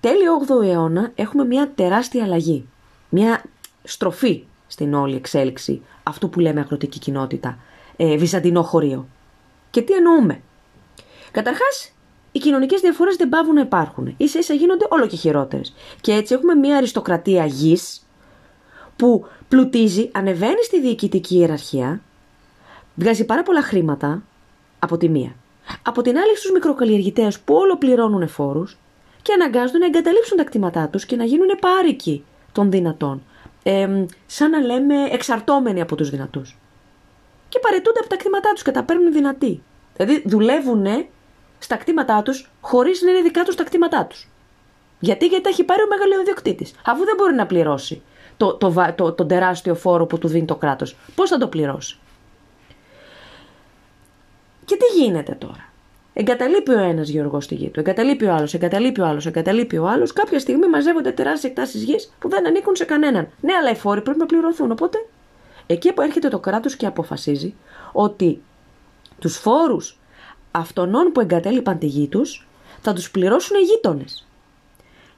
τέλη 0.00 0.22
8ου 0.46 0.64
αιώνα 0.64 1.10
έχουμε 1.14 1.44
μια 1.44 1.70
τεράστια 1.74 2.24
αλλαγή, 2.24 2.68
μια 3.08 3.42
στροφή 3.84 4.44
στην 4.66 4.94
όλη 4.94 5.16
εξέλιξη 5.16 5.82
αυτού 6.02 6.30
που 6.30 6.40
λέμε 6.40 6.60
αγροτική 6.60 6.98
κοινότητα, 6.98 7.58
ε, 7.96 8.16
βυζαντινό 8.16 8.62
χωρίο. 8.62 9.08
Και 9.70 9.82
τι 9.82 9.92
εννοούμε; 9.92 10.40
Καταρχάς, 11.30 11.92
οι 12.32 12.38
κοινωνικές 12.38 12.80
διαφορές 12.80 13.16
δεν 13.16 13.28
πάβουν 13.28 13.54
να 13.54 13.60
υπάρχουν. 13.60 14.16
σα 14.24 14.38
ίσα 14.38 14.54
γίνονται 14.54 14.86
όλο 14.88 15.06
και 15.06 15.16
χειρότερες. 15.16 15.74
Και 16.00 16.12
έτσι 16.12 16.34
έχουμε 16.34 16.54
μια 16.54 16.76
αριστοκρατία 16.76 17.44
γης 17.46 18.06
που 18.96 19.26
πλουτίζει, 19.48 20.10
ανεβαίνει 20.12 20.64
στη 20.64 20.80
διοικητική 20.80 21.36
ιεραρχία 21.36 22.00
βγάζει 22.94 23.24
πάρα 23.24 23.42
πολλά 23.42 23.62
χρήματα 23.62 24.22
από 24.78 24.96
τη 24.96 25.08
μία. 25.08 25.34
Από 25.82 26.02
την 26.02 26.16
άλλη 26.16 26.36
στους 26.36 26.50
μικροκαλλιεργητές 26.52 27.38
που 27.40 27.54
όλο 27.54 27.76
πληρώνουν 27.76 28.28
φόρους 28.28 28.78
και 29.28 29.34
αναγκάζονται 29.34 29.78
να 29.78 29.86
εγκαταλείψουν 29.86 30.36
τα 30.36 30.44
κτήματά 30.44 30.88
τους 30.88 31.06
και 31.06 31.16
να 31.16 31.24
γίνουν 31.24 31.48
πάρικοι 31.60 32.24
των 32.52 32.70
δυνατών. 32.70 33.22
Ε, 33.62 34.04
σαν 34.26 34.50
να 34.50 34.60
λέμε 34.60 34.94
εξαρτώμενοι 35.10 35.80
από 35.80 35.96
τους 35.96 36.10
δυνατούς. 36.10 36.58
Και 37.48 37.58
παρετούνται 37.58 37.98
από 37.98 38.08
τα 38.08 38.16
κτήματά 38.16 38.52
τους 38.52 38.62
και 38.62 38.70
τα 38.70 38.82
παίρνουν 38.82 39.12
δυνατοί. 39.12 39.62
Δηλαδή 39.96 40.22
δουλεύουν 40.26 40.86
στα 41.58 41.76
κτήματά 41.76 42.22
τους 42.22 42.50
χωρίς 42.60 43.02
να 43.02 43.10
είναι 43.10 43.20
δικά 43.20 43.42
τους 43.42 43.54
τα 43.54 43.64
κτήματά 43.64 44.06
τους. 44.06 44.28
Γιατί, 45.00 45.26
γιατί 45.26 45.44
τα 45.44 45.48
έχει 45.48 45.64
πάρει 45.64 45.82
ο 45.82 45.86
μεγαλειοδιοκτήτη. 45.88 46.66
Αφού 46.84 47.04
δεν 47.04 47.14
μπορεί 47.16 47.34
να 47.34 47.46
πληρώσει 47.46 48.02
το, 48.36 48.54
το, 48.54 48.92
το, 48.96 49.12
τον 49.12 49.28
τεράστιο 49.28 49.74
φόρο 49.74 50.06
που 50.06 50.18
του 50.18 50.28
δίνει 50.28 50.46
το 50.46 50.56
κράτος, 50.56 50.96
πώς 51.14 51.30
θα 51.30 51.38
το 51.38 51.48
πληρώσει; 51.48 51.98
Και 54.64 54.76
τι 54.76 55.00
γίνεται 55.00 55.32
τώρα; 55.32 55.67
Εγκαταλείπει 56.12 56.70
ο 56.70 56.78
ένας 56.78 57.08
γεωργός 57.08 57.44
στη 57.44 57.54
γη 57.54 57.68
του, 57.68 57.80
εγκαταλείπει 57.80 58.24
ο 58.24 58.34
άλλος, 58.34 58.54
εγκαταλείπει 58.54 59.00
ο 59.00 59.06
άλλος, 59.06 59.26
εγκαταλείπει 59.26 59.78
ο 59.78 59.86
άλλος. 59.88 60.12
Κάποια 60.12 60.38
στιγμή 60.38 60.68
μαζεύονται 60.68 61.12
τεράστιες 61.12 61.50
εκτάσεις 61.52 61.82
γης 61.82 62.12
που 62.18 62.28
δεν 62.28 62.46
ανήκουν 62.46 62.76
σε 62.76 62.84
κανέναν. 62.84 63.28
Ναι, 63.40 63.52
αλλά 63.52 63.70
οι 63.70 63.74
φόροι 63.74 64.00
πρέπει 64.00 64.18
να 64.18 64.26
πληρωθούν. 64.26 64.70
Οπότε, 64.70 64.98
εκεί 65.66 65.92
που 65.92 66.02
έρχεται 66.02 66.28
το 66.28 66.38
κράτος 66.38 66.76
και 66.76 66.86
αποφασίζει 66.86 67.54
ότι 67.92 68.42
τους 69.18 69.36
φόρους 69.36 69.98
αυτών 70.50 70.92
που 71.12 71.20
εγκατέλειπαν 71.20 71.78
τη 71.78 71.86
γη 71.86 72.06
τους 72.06 72.48
θα 72.80 72.92
τους 72.92 73.10
πληρώσουν 73.10 73.56
οι 73.56 73.62
γείτονες. 73.62 74.26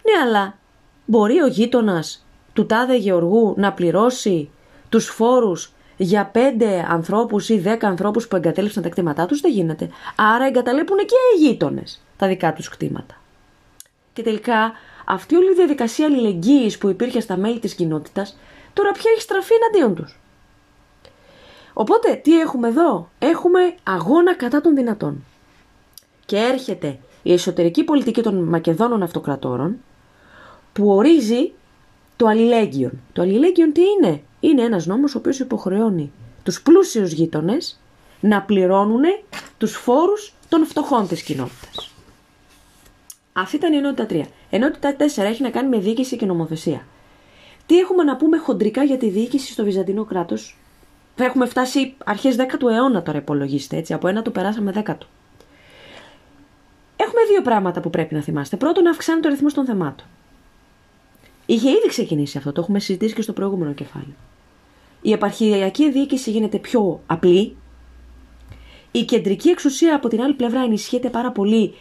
Ναι, 0.02 0.28
αλλά 0.28 0.58
μπορεί 1.06 1.40
ο 1.40 1.46
γείτονας 1.46 2.26
του 2.52 2.66
τάδε 2.66 2.96
Γεωργού 2.96 3.54
να 3.56 3.72
πληρώσει 3.72 4.50
τους 4.88 5.06
φόρους 5.06 5.72
για 6.02 6.26
πέντε 6.26 6.86
ανθρώπους 6.88 7.48
ή 7.48 7.58
δέκα 7.58 7.88
ανθρώπους 7.88 8.28
που 8.28 8.36
εγκατέλειψαν 8.36 8.82
τα 8.82 8.88
κτήματά 8.88 9.26
τους, 9.26 9.40
δεν 9.40 9.52
γίνεται. 9.52 9.90
Άρα 10.16 10.46
εγκαταλείπουν 10.46 10.98
και 10.98 11.14
οι 11.34 11.46
γείτονες 11.46 12.00
τα 12.16 12.26
δικά 12.26 12.52
τους 12.52 12.68
κτήματα. 12.68 13.20
Και 14.12 14.22
τελικά 14.22 14.72
αυτή 15.04 15.36
όλη 15.36 15.50
η 15.50 15.54
διαδικασία 15.54 16.06
αλληλεγγύης 16.06 16.78
που 16.78 16.88
υπήρχε 16.88 17.20
στα 17.20 17.36
μέλη 17.36 17.58
της 17.58 17.74
κοινότητας, 17.74 18.38
τώρα 18.72 18.92
πια 18.92 19.10
έχει 19.10 19.20
στραφεί 19.20 19.52
εναντίον 19.54 19.94
τους. 19.94 20.20
Οπότε 21.72 22.14
τι 22.14 22.40
έχουμε 22.40 22.68
εδώ, 22.68 23.10
έχουμε 23.18 23.74
αγώνα 23.82 24.34
κατά 24.34 24.60
των 24.60 24.74
δυνατών. 24.74 25.24
Και 26.26 26.36
έρχεται 26.36 26.98
η 27.22 27.32
εσωτερική 27.32 27.84
πολιτική 27.84 28.22
των 28.22 28.44
Μακεδόνων 28.44 29.02
Αυτοκρατόρων 29.02 29.76
που 30.72 30.90
ορίζει 30.90 31.52
το 32.16 32.26
αλληλέγγυον. 32.26 33.00
Το 33.12 33.22
αλληλέγγυον 33.22 33.72
τι 33.72 33.80
είναι; 33.80 34.22
Είναι 34.40 34.62
ένας 34.62 34.86
νόμος 34.86 35.14
ο 35.14 35.18
οποίος 35.18 35.38
υποχρεώνει 35.38 36.12
τους 36.42 36.62
πλούσιους 36.62 37.12
γείτονες 37.12 37.80
να 38.20 38.42
πληρώνουν 38.42 39.02
τους 39.58 39.76
φόρους 39.76 40.34
των 40.48 40.66
φτωχών 40.66 41.08
της 41.08 41.22
κοινότητας. 41.22 41.90
Αυτή 43.32 43.56
ήταν 43.56 43.72
η 43.72 43.76
ενότητα 43.76 44.06
3. 44.10 44.22
Ενότητα 44.50 44.96
4 44.96 45.22
έχει 45.22 45.42
να 45.42 45.50
κάνει 45.50 45.68
με 45.68 45.78
διοίκηση 45.78 46.16
και 46.16 46.26
νομοθεσία. 46.26 46.86
Τι 47.66 47.78
έχουμε 47.78 48.02
να 48.02 48.16
πούμε 48.16 48.38
χοντρικά 48.38 48.82
για 48.82 48.96
τη 48.96 49.08
διοίκηση 49.08 49.52
στο 49.52 49.64
Βυζαντινό 49.64 50.04
κράτος; 50.04 50.58
Θα 51.14 51.24
έχουμε 51.24 51.46
φτάσει 51.46 51.94
αρχές 52.04 52.36
10ου 52.38 52.70
αιώνα 52.70 53.02
τώρα, 53.02 53.18
υπολογίστε 53.18 53.76
έτσι. 53.76 53.92
Από 53.92 54.08
ένα 54.08 54.22
του 54.22 54.32
περάσαμε 54.32 54.72
10ο. 54.74 54.96
Έχουμε 56.96 57.22
δύο 57.28 57.42
πράγματα 57.42 57.80
που 57.80 57.90
πρέπει 57.90 58.14
να 58.14 58.20
θυμάστε. 58.20 58.56
Πρώτον, 58.56 58.82
να 58.82 58.90
αυξάνει 58.90 59.20
το 59.20 59.28
ρυθμός 59.28 59.54
των 59.54 59.64
θεμάτων. 59.64 60.06
Είχε 61.46 61.68
ήδη 61.68 61.88
ξεκινήσει 61.88 62.38
αυτό, 62.38 62.52
το 62.52 62.60
έχουμε 62.60 62.78
συζητήσει 62.78 63.14
και 63.14 63.22
στο 63.22 63.32
προηγούμενο 63.32 63.72
κεφάλαιο. 63.72 64.14
Η 65.02 65.12
επαρχιακή 65.12 65.90
διοίκηση 65.90 66.30
γίνεται 66.30 66.58
πιο 66.58 67.00
απλή. 67.06 67.56
Η 68.90 69.02
κεντρική 69.04 69.48
εξουσία 69.48 69.94
από 69.94 70.08
την 70.08 70.20
άλλη 70.20 70.34
πλευρά 70.34 70.60
ενισχύεται 70.60 71.08
πάρα 71.08 71.32
πολύ, 71.32 71.74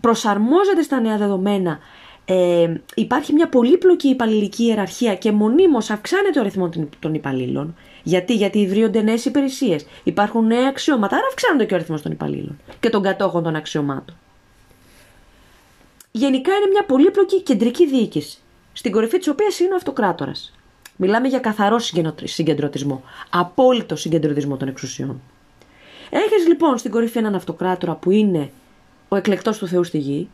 προσαρμόζεται 0.00 0.82
στα 0.82 1.00
νέα 1.00 1.16
δεδομένα. 1.16 1.78
Ε, 2.24 2.74
υπάρχει 2.94 3.32
μια 3.32 3.48
πολύπλοκη 3.48 4.08
υπαλληλική 4.08 4.64
ιεραρχία 4.64 5.14
και 5.14 5.32
μονίμως 5.32 5.90
αυξάνεται 5.90 6.38
ο 6.38 6.42
αριθμός 6.42 6.70
των 6.98 7.14
υπαλλήλων. 7.14 7.76
Γιατί, 8.02 8.34
γιατί 8.34 8.58
ιδρύονται 8.58 9.02
νέες 9.02 9.24
υπηρεσίες, 9.24 9.86
υπάρχουν 10.02 10.46
νέα 10.46 10.68
αξιώματα, 10.68 11.16
άρα 11.16 11.26
αυξάνεται 11.28 11.64
και 11.64 11.72
ο 11.72 11.76
αριθμός 11.76 12.02
των 12.02 12.12
υπαλλήλων 12.12 12.58
και 12.80 12.90
των 12.90 13.02
κατόχων 13.02 13.42
των 13.42 13.56
αξιωμάτων. 13.56 14.16
Γενικά 16.10 16.52
είναι 16.54 16.66
μια 16.70 16.84
πολύπλοκη 16.84 17.42
κεντρική 17.42 17.86
διοίκηση 17.86 18.38
στην 18.72 18.92
κορυφή 18.92 19.18
της 19.18 19.28
οποίας 19.28 19.60
είναι 19.60 19.72
ο 19.72 19.76
αυτοκράτορας. 19.76 20.52
Μιλάμε 20.96 21.28
για 21.28 21.38
καθαρό 21.38 21.78
συγκεντρωτισμό. 22.24 23.02
Απόλυτο 23.30 23.96
συγκεντρωτισμό 23.96 24.56
των 24.56 24.68
εξουσιών. 24.68 25.20
Έχεις 26.10 26.46
λοιπόν 26.46 26.78
στην 26.78 26.90
κορυφή 26.90 27.18
έναν 27.18 27.34
αυτοκράτορα 27.34 27.94
που 27.94 28.10
είναι 28.10 28.50
ο 29.08 29.16
εκλεκτός 29.16 29.58
του 29.58 29.66
Θεού 29.66 29.84
στη 29.84 29.98
γη. 29.98 30.28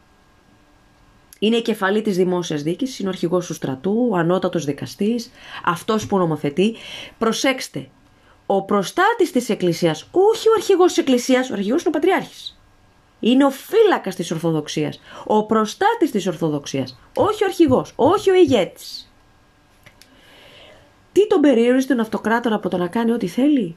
Είναι 1.39 1.57
η 1.57 1.63
κεφαλή 1.63 2.03
της 2.03 2.17
δημόσιας 2.17 2.63
διοίκησης, 2.63 2.99
είναι 2.99 3.09
ο 3.09 3.11
αρχηγός 3.11 3.47
του 3.47 3.55
στρατού, 3.55 4.09
ο 4.11 4.17
ανώτατος 4.17 4.65
δικαστής, 4.65 5.31
αυτός 5.65 6.07
που 6.07 6.19
νομοθετεί. 6.19 6.77
Προσέξτε, 7.19 7.89
ο 8.47 8.63
προστάτης 8.63 9.33
της 9.33 9.49
Εκκλησίας, 9.49 10.09
όχι 10.11 10.49
ο 10.49 10.53
αρχηγός 10.57 10.87
της 10.87 10.99
Εκκλησίας, 10.99 11.51
ο 11.51 11.53
αρχηγός 11.53 11.81
είναι 11.81 11.89
ο 11.97 11.99
Πατριάρχης. 11.99 12.61
Είναι 13.21 13.45
ο 13.45 13.51
φύλακας 13.51 14.15
της 14.15 14.31
Ορθοδοξίας. 14.31 15.01
Ο 15.27 15.45
προστάτης 15.45 16.11
της 16.11 16.27
Ορθοδοξίας. 16.27 16.99
Όχι 17.15 17.43
ο 17.45 17.47
αρχηγός. 17.47 17.93
Όχι 17.97 18.31
ο 18.31 18.35
ηγέτης. 18.35 19.10
Τι 21.13 21.27
τον 21.27 21.41
περιορίζει 21.41 21.87
τον 21.87 22.01
αυτοκράτορα 22.01 22.55
από 22.55 22.69
το 22.69 22.77
να 22.77 22.87
κάνει 22.87 23.13
ό,τι 23.13 23.27
θέλει; 23.27 23.77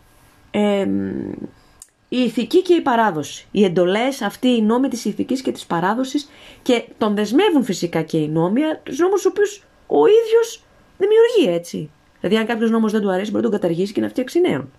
η 2.09 2.17
ηθική 2.17 2.61
και 2.61 2.73
η 2.73 2.81
παράδοση. 2.81 3.47
Οι 3.51 3.63
εντολές, 3.63 4.21
αυτοί 4.21 4.47
οι 4.47 4.61
νόμοι 4.61 4.87
της 4.87 5.05
ηθικής 5.05 5.41
και 5.41 5.51
της 5.51 5.65
παράδοσης 5.65 6.29
και 6.61 6.83
τον 6.97 7.15
δεσμεύουν 7.15 7.63
φυσικά 7.63 8.01
και 8.01 8.17
οι 8.17 8.27
νόμοι, 8.27 8.61
τους 8.83 8.97
νόμους 8.97 9.21
του 9.21 9.29
οποίους 9.33 9.63
ο 9.87 10.05
ίδιος 10.05 10.63
δημιουργεί 10.97 11.57
έτσι. 11.57 11.89
Δηλαδή, 12.19 12.37
αν 12.37 12.45
κάποιος 12.45 12.69
νόμος 12.69 12.91
δεν 12.91 13.01
του 13.01 13.11
αρέσει, 13.11 13.31
μπορεί 13.31 13.43
να 13.43 13.49
τον 13.49 13.59
καταργήσει 13.59 13.93
και 13.93 14.01
να 14.01 14.09
φτιάξει 14.09 14.39
νέον. 14.39 14.71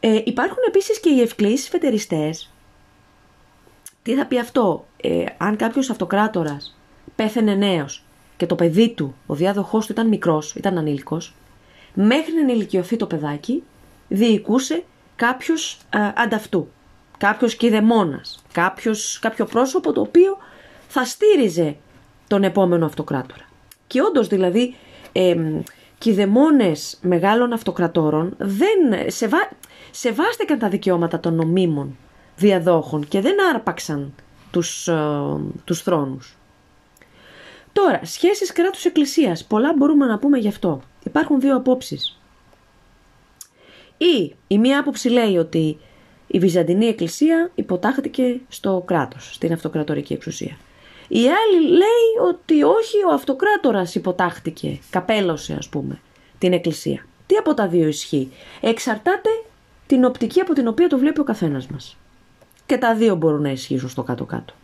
Ε, 0.00 0.20
υπάρχουν 0.24 0.58
επίσης 0.66 1.00
και 1.00 1.10
οι 1.10 1.20
ευκλεί 1.20 1.56
φετεριστές 1.56 2.52
τι 4.04 4.14
θα 4.14 4.26
πει 4.26 4.38
αυτό, 4.38 4.86
ε, 4.96 5.24
αν 5.36 5.56
κάποιος 5.56 5.90
αυτοκράτορας 5.90 6.78
πέθαινε 7.16 7.54
νέος 7.54 8.04
και 8.36 8.46
το 8.46 8.54
παιδί 8.54 8.88
του, 8.88 9.14
ο 9.26 9.34
διάδοχός 9.34 9.86
του 9.86 9.92
ήταν 9.92 10.08
μικρός, 10.08 10.54
ήταν 10.54 10.78
ανήλικος, 10.78 11.34
μέχρι 11.94 12.32
να 12.32 12.40
ενηλικιωθεί 12.40 12.96
το 12.96 13.06
παιδάκι, 13.06 13.62
διοικούσε 14.08 14.84
κάποιος 15.16 15.78
ε, 15.90 15.98
ανταυτού. 16.14 16.68
Κάποιος 17.18 17.54
κηδεμόνας. 17.54 18.42
Κάποιος 18.52 19.20
πρόσωπο 19.50 19.92
το 19.92 20.00
οποίο 20.00 20.36
θα 20.88 21.04
στήριζε 21.04 21.76
τον 22.28 22.44
επόμενο 22.44 22.86
αυτοκράτορα. 22.86 23.48
Και 23.86 24.00
όντως 24.02 24.28
δηλαδή 24.28 24.74
ε, 25.12 25.36
κηδεμόνες 25.98 26.98
μεγάλων 27.02 27.52
αυτοκρατόρων 27.52 28.34
δεν 28.38 29.10
σεβά, 29.10 29.48
σεβάστηκαν 29.90 30.58
τα 30.58 30.68
δικαιώματα 30.68 31.20
των 31.20 31.34
νομίμων 31.34 31.96
διαδόχων 32.36 33.08
και 33.08 33.20
δεν 33.20 33.34
άρπαξαν 33.54 34.14
τους, 34.50 34.88
ε, 34.88 34.96
τους 35.64 35.82
θρόνους. 35.82 36.36
Τώρα, 37.74 38.00
σχέσεις 38.04 38.52
κράτους 38.52 38.84
εκκλησίας. 38.84 39.44
Πολλά 39.44 39.74
μπορούμε 39.76 40.06
να 40.06 40.18
πούμε 40.18 40.38
γι' 40.38 40.48
αυτό. 40.48 40.82
Υπάρχουν 41.04 41.40
δύο 41.40 41.56
απόψεις. 41.56 42.18
Ή 43.96 44.34
η 44.46 44.58
μία 44.58 44.78
άποψη 44.78 45.08
λέει 45.08 45.36
ότι 45.36 45.78
η 46.26 46.38
Βυζαντινή 46.38 46.86
Εκκλησία 46.86 47.50
υποτάχθηκε 47.54 48.40
στο 48.48 48.82
κράτος, 48.86 49.34
στην 49.34 49.52
αυτοκρατορική 49.52 50.12
εξουσία. 50.12 50.56
Η 51.08 51.18
άλλη 51.18 51.68
λέει 51.68 52.28
ότι 52.28 52.62
όχι, 52.62 52.96
ο 53.10 53.12
αυτοκράτορας 53.12 53.94
υποτάχτηκε, 53.94 54.78
καπέλωσε 54.90 55.54
ας 55.58 55.68
πούμε, 55.68 56.00
την 56.38 56.52
Εκκλησία. 56.52 57.06
Τι 57.26 57.36
από 57.36 57.54
τα 57.54 57.68
δύο 57.68 57.88
ισχύει; 57.88 58.32
Εξαρτάται 58.60 59.30
την 59.86 60.04
οπτική 60.04 60.40
από 60.40 60.52
την 60.52 60.68
οποία 60.68 60.88
το 60.88 60.98
βλέπει 60.98 61.20
ο 61.20 61.24
καθένας 61.24 61.66
μας. 61.66 61.96
Και 62.66 62.76
τα 62.76 62.94
δύο 62.94 63.14
μπορούν 63.14 63.42
να 63.42 63.50
ισχύσουν 63.50 63.88
στο 63.88 64.02
κάτω-κάτω. 64.02 64.54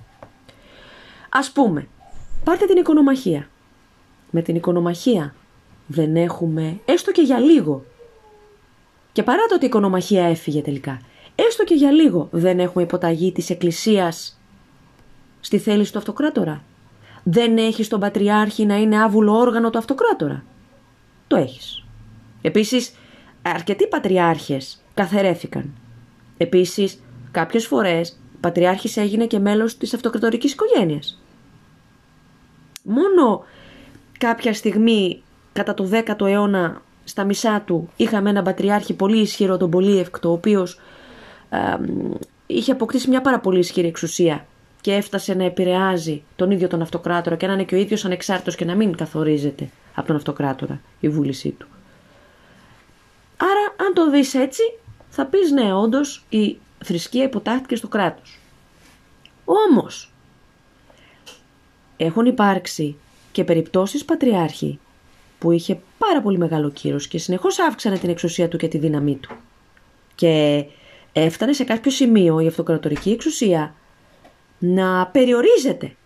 Ας 1.29 1.51
πούμε, 1.51 1.89
πάρτε 2.45 2.65
την 2.65 2.77
οικονομαχία. 2.77 3.49
Με 4.31 4.43
την 4.43 4.55
οικονομαχία 4.55 5.35
δεν 5.87 6.17
έχουμε, 6.17 6.81
έστω 6.85 7.13
και 7.13 7.23
για 7.23 7.39
λίγο, 7.39 7.85
και 9.13 9.23
παρά 9.23 9.43
το 9.49 9.55
ότι 9.55 9.65
η 9.65 9.67
οικονομαχία 9.67 10.25
έφυγε 10.25 10.61
τελικά, 10.61 11.01
έστω 11.35 11.65
και 11.65 11.75
για 11.75 11.91
λίγο 11.91 12.29
δεν 12.31 12.61
έχουμε 12.61 12.85
υποταγή 12.85 13.33
της 13.33 13.51
Εκκλησίας 13.51 14.41
στη 15.41 15.59
θέληση 15.59 15.93
του 15.93 15.99
αυτοκράτορα. 15.99 16.63
Δεν 17.23 17.59
έχεις 17.59 17.89
τον 17.89 18.01
Πατριάρχη 18.01 18.67
να 18.67 18.77
είναι 18.77 19.03
άβουλο 19.03 19.33
όργανο 19.33 19.71
του 19.71 19.79
αυτοκράτορα. 19.79 20.45
Το 21.27 21.37
έχεις. 21.37 21.85
Επίσης, 22.43 22.95
αρκετοί 23.43 23.87
πατριάρχες 23.87 24.83
καθαιρέθηκαν. 24.95 25.75
Επίσης, 26.37 27.01
Κάποιες 27.31 27.67
φορές 27.67 28.19
πατριάρχης 28.41 28.97
έγινε 28.97 29.27
και 29.27 29.39
μέλος 29.39 29.77
της 29.77 29.95
αυτοκρατορικής 29.95 30.53
οικογένειας. 30.53 31.23
Μόνο 32.83 33.45
κάποια 34.19 34.55
στιγμή 34.55 35.23
κατά 35.53 35.75
το 35.75 35.89
10ο 35.93 36.27
αιώνα 36.27 36.83
στα 37.05 37.25
μισά 37.25 37.63
του 37.67 37.91
είχαμε 37.97 38.31
έναν 38.31 38.45
πατριάρχη 38.45 38.95
πολύ 38.95 39.19
ισχυρό, 39.19 39.57
τον 39.57 39.71
Πολύευκτο, 39.71 40.29
ο 40.29 40.33
οποίος 40.33 40.81
είχε 42.47 42.73
αποκτήσει 42.73 43.09
μια 43.09 43.21
πάρα 43.21 43.41
πολύ 43.41 43.59
ισχυρή 43.59 43.87
εξουσία 43.87 44.47
και 44.81 44.95
έφτασε 44.95 45.35
να 45.35 45.45
επηρεάζει 45.45 46.23
τον 46.37 46.51
ίδιο 46.51 46.69
τον 46.69 46.83
αυτοκράτορα 46.83 47.37
και 47.37 47.47
να 47.47 47.53
είναι 47.53 47.65
και 47.65 47.75
ο 47.75 47.79
ίδιος 47.79 48.05
ανεξάρτητος 48.05 48.55
και 48.55 48.65
να 48.65 48.75
μην 48.75 48.97
καθορίζεται 48.97 49.71
από 49.95 50.07
τον 50.07 50.17
αυτοκράτορα 50.17 50.81
η 51.01 51.09
βούλησή 51.09 51.51
του. 51.51 51.67
Άρα 53.37 53.87
αν 53.87 53.95
το 53.95 54.11
δεις 54.11 54.35
έτσι 54.35 54.63
θα 55.09 55.27
πεις 55.27 55.51
ναι 55.51 55.75
όντως 55.75 56.25
η 56.29 56.59
θρησκεία 56.85 57.25
υποτάχθηκε 57.25 57.77
στο 57.77 57.89
κράτος. 57.89 58.39
Όμως 59.45 60.13
έχουν 62.05 62.27
υπάρξει 62.27 62.97
και 63.33 63.45
περιπτώσεις 63.45 64.05
πατριάρχη 64.05 64.79
που 65.39 65.51
είχε 65.51 65.81
πάρα 65.99 66.23
πολύ 66.23 66.39
μεγάλο 66.39 66.71
κύρος 66.71 67.09
και 67.09 67.19
συνεχώς 67.19 67.59
αύξανε 67.59 67.99
την 67.99 68.11
εξουσία 68.11 68.49
του 68.49 68.57
και 68.57 68.69
τη 68.69 68.79
δύναμή 68.79 69.17
του. 69.17 69.37
Και 70.15 70.65
έφτανε 71.13 71.53
σε 71.53 71.65
κάποιο 71.65 71.91
σημείο 71.91 72.41
η 72.41 72.47
αυτοκρατορική 72.47 73.11
εξουσία 73.11 73.75
να 74.59 75.07
περιορίζεται. 75.07 75.97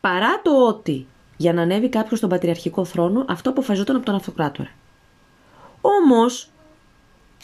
Παρά 0.00 0.42
το 0.42 0.66
ότι 0.66 1.06
για 1.36 1.52
να 1.52 1.62
ανέβει 1.62 1.88
κάποιος 1.88 2.18
στον 2.18 2.30
πατριαρχικό 2.30 2.84
θρόνο 2.84 3.24
αυτό 3.28 3.50
αποφασιζόταν 3.50 3.96
από 3.96 4.04
τον 4.04 4.14
αυτοκράτορα. 4.14 4.70
Όμως 5.80 6.50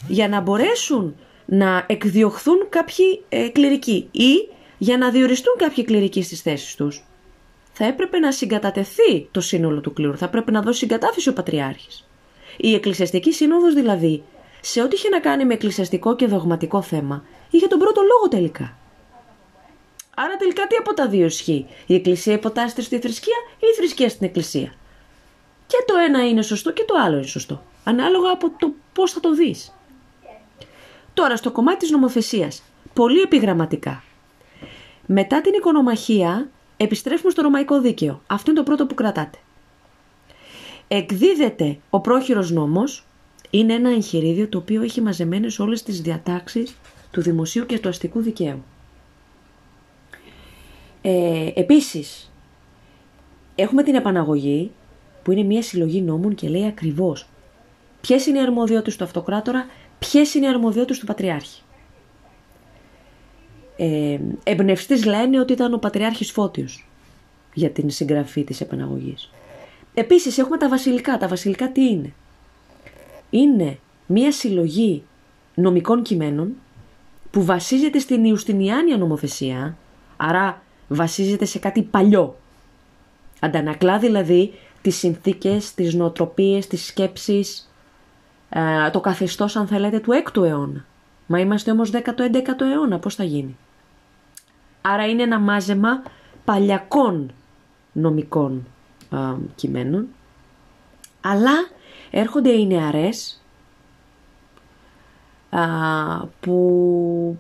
για 0.09 0.29
να 0.29 0.41
μπορέσουν 0.41 1.17
να 1.47 1.85
εκδιωχθούν 1.87 2.67
κάποιοι 2.69 3.23
ε, 3.29 3.49
κληρικοί 3.49 4.09
ή 4.11 4.49
για 4.85 4.99
να 4.99 5.11
διοριστούν 5.11 5.55
κάποιοι 5.57 5.85
κληρικοί 5.85 6.23
στις 6.23 6.41
θέσεις 6.41 6.75
τους 6.75 7.05
θα 7.73 7.85
έπρεπε 7.85 8.19
να 8.19 8.33
συγκατατεθεί 8.33 9.29
το 9.31 9.41
σύνολο 9.41 9.81
του 9.81 9.93
κλήρου, 9.93 10.17
θα 10.17 10.25
έπρεπε 10.25 10.51
να 10.51 10.63
δώσει 10.63 10.79
συγκατάθεση 10.79 11.29
ο 11.29 11.33
Πατριάρχης. 11.33 12.09
Η 12.57 12.75
Εκκλησιαστική 12.75 13.33
Σύνοδος 13.33 13.75
δηλαδή, 13.75 14.23
σε 14.61 14.83
ό,τι 14.83 14.95
είχε 14.95 15.09
να 15.09 15.21
κάνει 15.21 15.45
με 15.45 15.55
εκκλησιαστικό 15.55 16.17
και 16.17 16.27
δογματικό 16.27 16.83
θέμα, 16.83 17.25
είχε 17.51 17.67
τον 17.67 17.79
πρώτο 17.79 18.01
λόγο 18.01 18.29
τελικά. 18.29 18.77
Άρα 20.17 20.37
τελικά 20.37 20.67
τι 20.67 20.77
από 20.77 20.95
τα 20.95 21.09
δύο 21.09 21.27
ισχύει, 21.27 21.67
η 21.87 21.95
Εκκλησία 21.95 22.33
υποτάσσεται 22.33 22.83
στη 22.83 22.99
θρησκεία 22.99 23.37
ή 23.57 23.67
η 23.73 23.77
θρησκεία 23.77 24.09
στην 24.09 24.27
Εκκλησία; 24.27 24.75
Και 25.67 25.77
το 25.87 25.95
ένα 26.07 26.29
είναι 26.29 26.43
σωστό 26.43 26.73
και 26.73 26.85
το 26.87 26.95
άλλο 27.05 27.17
είναι 27.17 27.27
σωστό, 27.27 27.63
ανάλογα 27.85 28.31
από 28.31 28.51
το 28.59 28.73
πώς 28.93 29.13
θα 29.13 29.21
το 29.21 29.35
δεις. 29.35 29.75
Τώρα 31.15 31.37
στο 31.37 31.51
κομμάτι 31.53 31.79
της 31.79 31.91
νομοθεσίας, 31.91 32.63
πολύ 32.95 33.21
επιγραμματικά. 33.21 34.03
Μετά 35.07 35.41
την 35.41 35.53
οικονομαχία 35.55 36.49
επιστρέφουμε 36.77 37.31
στο 37.31 37.43
ρωμαϊκό 37.43 37.81
δίκαιο. 37.81 38.23
Αυτό 38.27 38.51
είναι 38.51 38.61
το 38.61 38.67
πρώτο 38.67 38.87
που 38.87 38.95
κρατάτε. 38.95 39.39
Εκδίδεται 40.89 41.79
ο 41.91 42.01
πρόχειρος 42.01 42.51
νόμος, 42.51 43.07
είναι 43.51 43.73
ένα 43.73 43.91
εγχειρίδιο 43.91 44.49
το 44.49 44.59
οποίο 44.59 44.83
έχει 44.83 45.01
μαζεμένες 45.01 45.59
όλες 45.59 45.83
τις 45.83 46.01
διατάξεις 46.01 46.77
του 47.11 47.23
δημοσίου 47.23 47.67
και 47.67 47.79
του 47.79 47.89
αστικού 47.89 48.21
δικαίου. 48.21 48.65
Ε, 51.03 51.51
επίσης, 51.55 52.33
έχουμε 53.55 53.83
την 53.83 53.95
επαναγωγή 53.95 54.71
που 55.23 55.33
είναι 55.33 55.43
μια 55.43 55.63
συλλογή 55.63 56.03
νόμων 56.03 56.35
και 56.35 56.49
λέει 56.49 56.67
ακριβώς 56.67 57.29
ποιες 58.01 58.27
είναι 58.27 58.39
οι 58.39 58.43
αρμοδιότητες 58.43 58.97
του 58.97 59.05
αυτοκράτορα, 59.05 59.67
ποιες 59.99 60.35
είναι 60.35 60.47
οι 60.47 60.49
αρμοδιότητες 60.49 60.99
του 60.99 61.07
πατριάρχη 61.07 61.64
ε, 63.77 64.19
εμπνευστής 64.45 65.05
λένε 65.05 65.41
ότι 65.41 65.53
ήταν 65.53 65.75
ο 65.75 65.79
Πατριάρχης 65.79 66.31
Φώτιος 66.31 66.89
για 67.55 67.71
την 67.71 67.91
συγγραφή 67.91 68.45
της 68.45 68.61
επαναγωγής. 68.61 69.31
Επίσης 69.95 70.39
έχουμε 70.39 70.57
τα 70.57 70.69
βασιλικά. 70.69 71.19
Τα 71.19 71.29
βασιλικά 71.29 71.73
τι 71.73 71.85
είναι; 71.85 72.13
Είναι 73.31 73.79
μία 74.07 74.33
συλλογή 74.33 75.03
νομικών 75.55 76.03
κειμένων 76.03 76.53
που 77.31 77.45
βασίζεται 77.45 77.99
στην 77.99 78.25
Ιουστινιάνια 78.25 78.97
νομοθεσία, 78.97 79.77
άρα 80.17 80.63
βασίζεται 80.89 81.45
σε 81.45 81.59
κάτι 81.59 81.83
παλιό. 81.83 82.37
Αντανακλά 83.41 83.99
δηλαδή 83.99 84.53
τις 84.83 84.97
συνθήκες, 84.97 85.75
τις 85.75 85.95
νοοτροπίες, 85.95 86.67
τις 86.67 86.87
σκέψεις, 86.87 87.71
ε, 88.49 88.91
το 88.91 89.01
καθεστώς 89.01 89.57
αν 89.57 89.67
θέλετε 89.67 89.99
του 89.99 90.13
6ου 90.13 90.45
αιώνα. 90.45 90.85
Μα 91.27 91.39
είμαστε 91.39 91.71
όμως 91.71 91.91
10ο-11ο 91.91 92.61
αιώνα, 92.73 92.99
πώς 92.99 93.15
θα 93.15 93.25
γίνει; 93.25 93.57
Άρα 94.87 95.07
είναι 95.07 95.23
ένα 95.23 95.39
μάζεμα 95.39 96.03
παλιακών 96.45 97.33
νομικών 97.93 98.67
κειμένων. 99.55 100.07
Αλλά 101.21 101.69
έρχονται 102.11 102.51
οι 102.51 102.67
νεαρές 102.67 103.43
που 106.41 107.37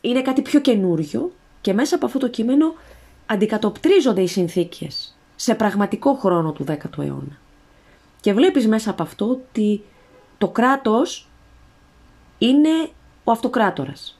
είναι 0.00 0.22
κάτι 0.22 0.42
πιο 0.42 0.60
καινούριο 0.60 1.32
και 1.60 1.72
μέσα 1.72 1.94
από 1.94 2.06
αυτό 2.06 2.18
το 2.18 2.28
κείμενο 2.28 2.74
αντικατοπτρίζονται 3.26 4.22
οι 4.22 4.28
συνθήκες 4.28 5.16
σε 5.36 5.54
πραγματικό 5.54 6.14
χρόνο 6.14 6.52
του 6.52 6.64
10ου 6.68 6.98
αιώνα. 6.98 7.38
Και 8.20 8.32
βλέπεις 8.32 8.66
μέσα 8.66 8.90
από 8.90 9.02
αυτό 9.02 9.28
ότι 9.28 9.84
το 10.38 10.48
κράτος 10.48 11.28
είναι 12.38 12.90
ο 13.24 13.30
αυτοκράτορας 13.30 14.19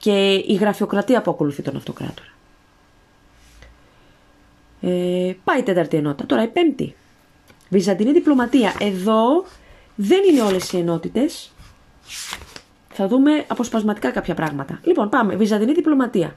και 0.00 0.34
η 0.34 0.54
γραφειοκρατία 0.54 1.22
που 1.22 1.30
ακολουθεί 1.30 1.62
τον 1.62 1.76
αυτοκράτορα. 1.76 2.28
Ε, 4.80 5.32
πάει 5.44 5.58
η 5.58 5.62
τέταρτη 5.62 5.96
ενότητα. 5.96 6.26
Τώρα 6.26 6.42
η 6.42 6.48
πέμπτη. 6.48 6.94
Βυζαντινή 7.68 8.12
διπλωματία. 8.12 8.74
Εδώ 8.80 9.44
δεν 9.94 10.20
είναι 10.30 10.42
όλες 10.42 10.72
οι 10.72 10.78
ενότητες. 10.78 11.52
Θα 12.88 13.08
δούμε 13.08 13.44
αποσπασματικά 13.48 14.10
κάποια 14.10 14.34
πράγματα. 14.34 14.80
Λοιπόν, 14.84 15.08
πάμε. 15.08 15.36
Βυζαντινή 15.36 15.72
διπλωματία. 15.72 16.36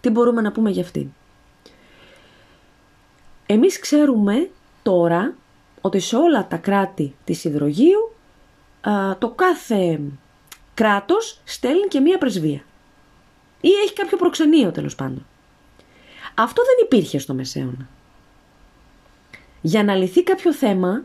Τι 0.00 0.10
μπορούμε 0.10 0.40
να 0.40 0.52
πούμε 0.52 0.70
για 0.70 0.82
αυτή. 0.82 1.12
Εμείς 3.46 3.78
ξέρουμε 3.78 4.50
τώρα 4.82 5.34
ότι 5.80 5.98
σε 6.00 6.16
όλα 6.16 6.46
τα 6.46 6.56
κράτη 6.56 7.14
της 7.24 7.44
υδρογείου 7.44 8.14
το 9.18 9.30
κάθε 9.30 10.00
κράτος 10.76 11.40
στέλνει 11.44 11.88
και 11.88 12.00
μία 12.00 12.18
πρεσβεία. 12.18 12.60
Ή 13.60 13.68
έχει 13.84 13.92
κάποιο 13.92 14.16
προξενείο 14.16 14.70
τέλος 14.70 14.94
πάντων. 14.94 15.26
Αυτό 16.34 16.62
δεν 16.62 16.84
υπήρχε 16.84 17.18
στο 17.18 17.34
Μεσαίωνα. 17.34 17.88
Για 19.60 19.84
να 19.84 19.94
λυθεί 19.94 20.22
κάποιο 20.22 20.52
θέμα 20.52 21.02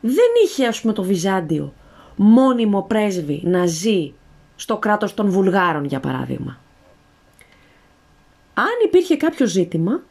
δεν 0.00 0.28
είχε 0.44 0.66
ας 0.66 0.80
πούμε 0.80 0.92
το 0.92 1.02
Βυζάντιο 1.02 1.74
μόνιμο 2.16 2.82
πρέσβη 2.82 3.40
να 3.44 3.66
ζει 3.66 4.12
στο 4.56 4.76
κράτος 4.76 5.14
των 5.14 5.30
Βουλγάρων 5.30 5.84
για 5.84 6.00
παράδειγμα. 6.00 6.58
Αν 8.54 8.84
υπήρχε 8.84 9.16
κάποιο 9.16 9.46
ζήτημα 9.46 10.02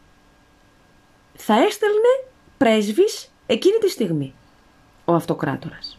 θα 1.36 1.54
έστελνε 1.54 2.24
πρέσβης 2.58 3.32
εκείνη 3.46 3.78
τη 3.78 3.90
στιγμή 3.90 4.34
ο 5.06 5.14
αυτοκράτορας. 5.14 5.97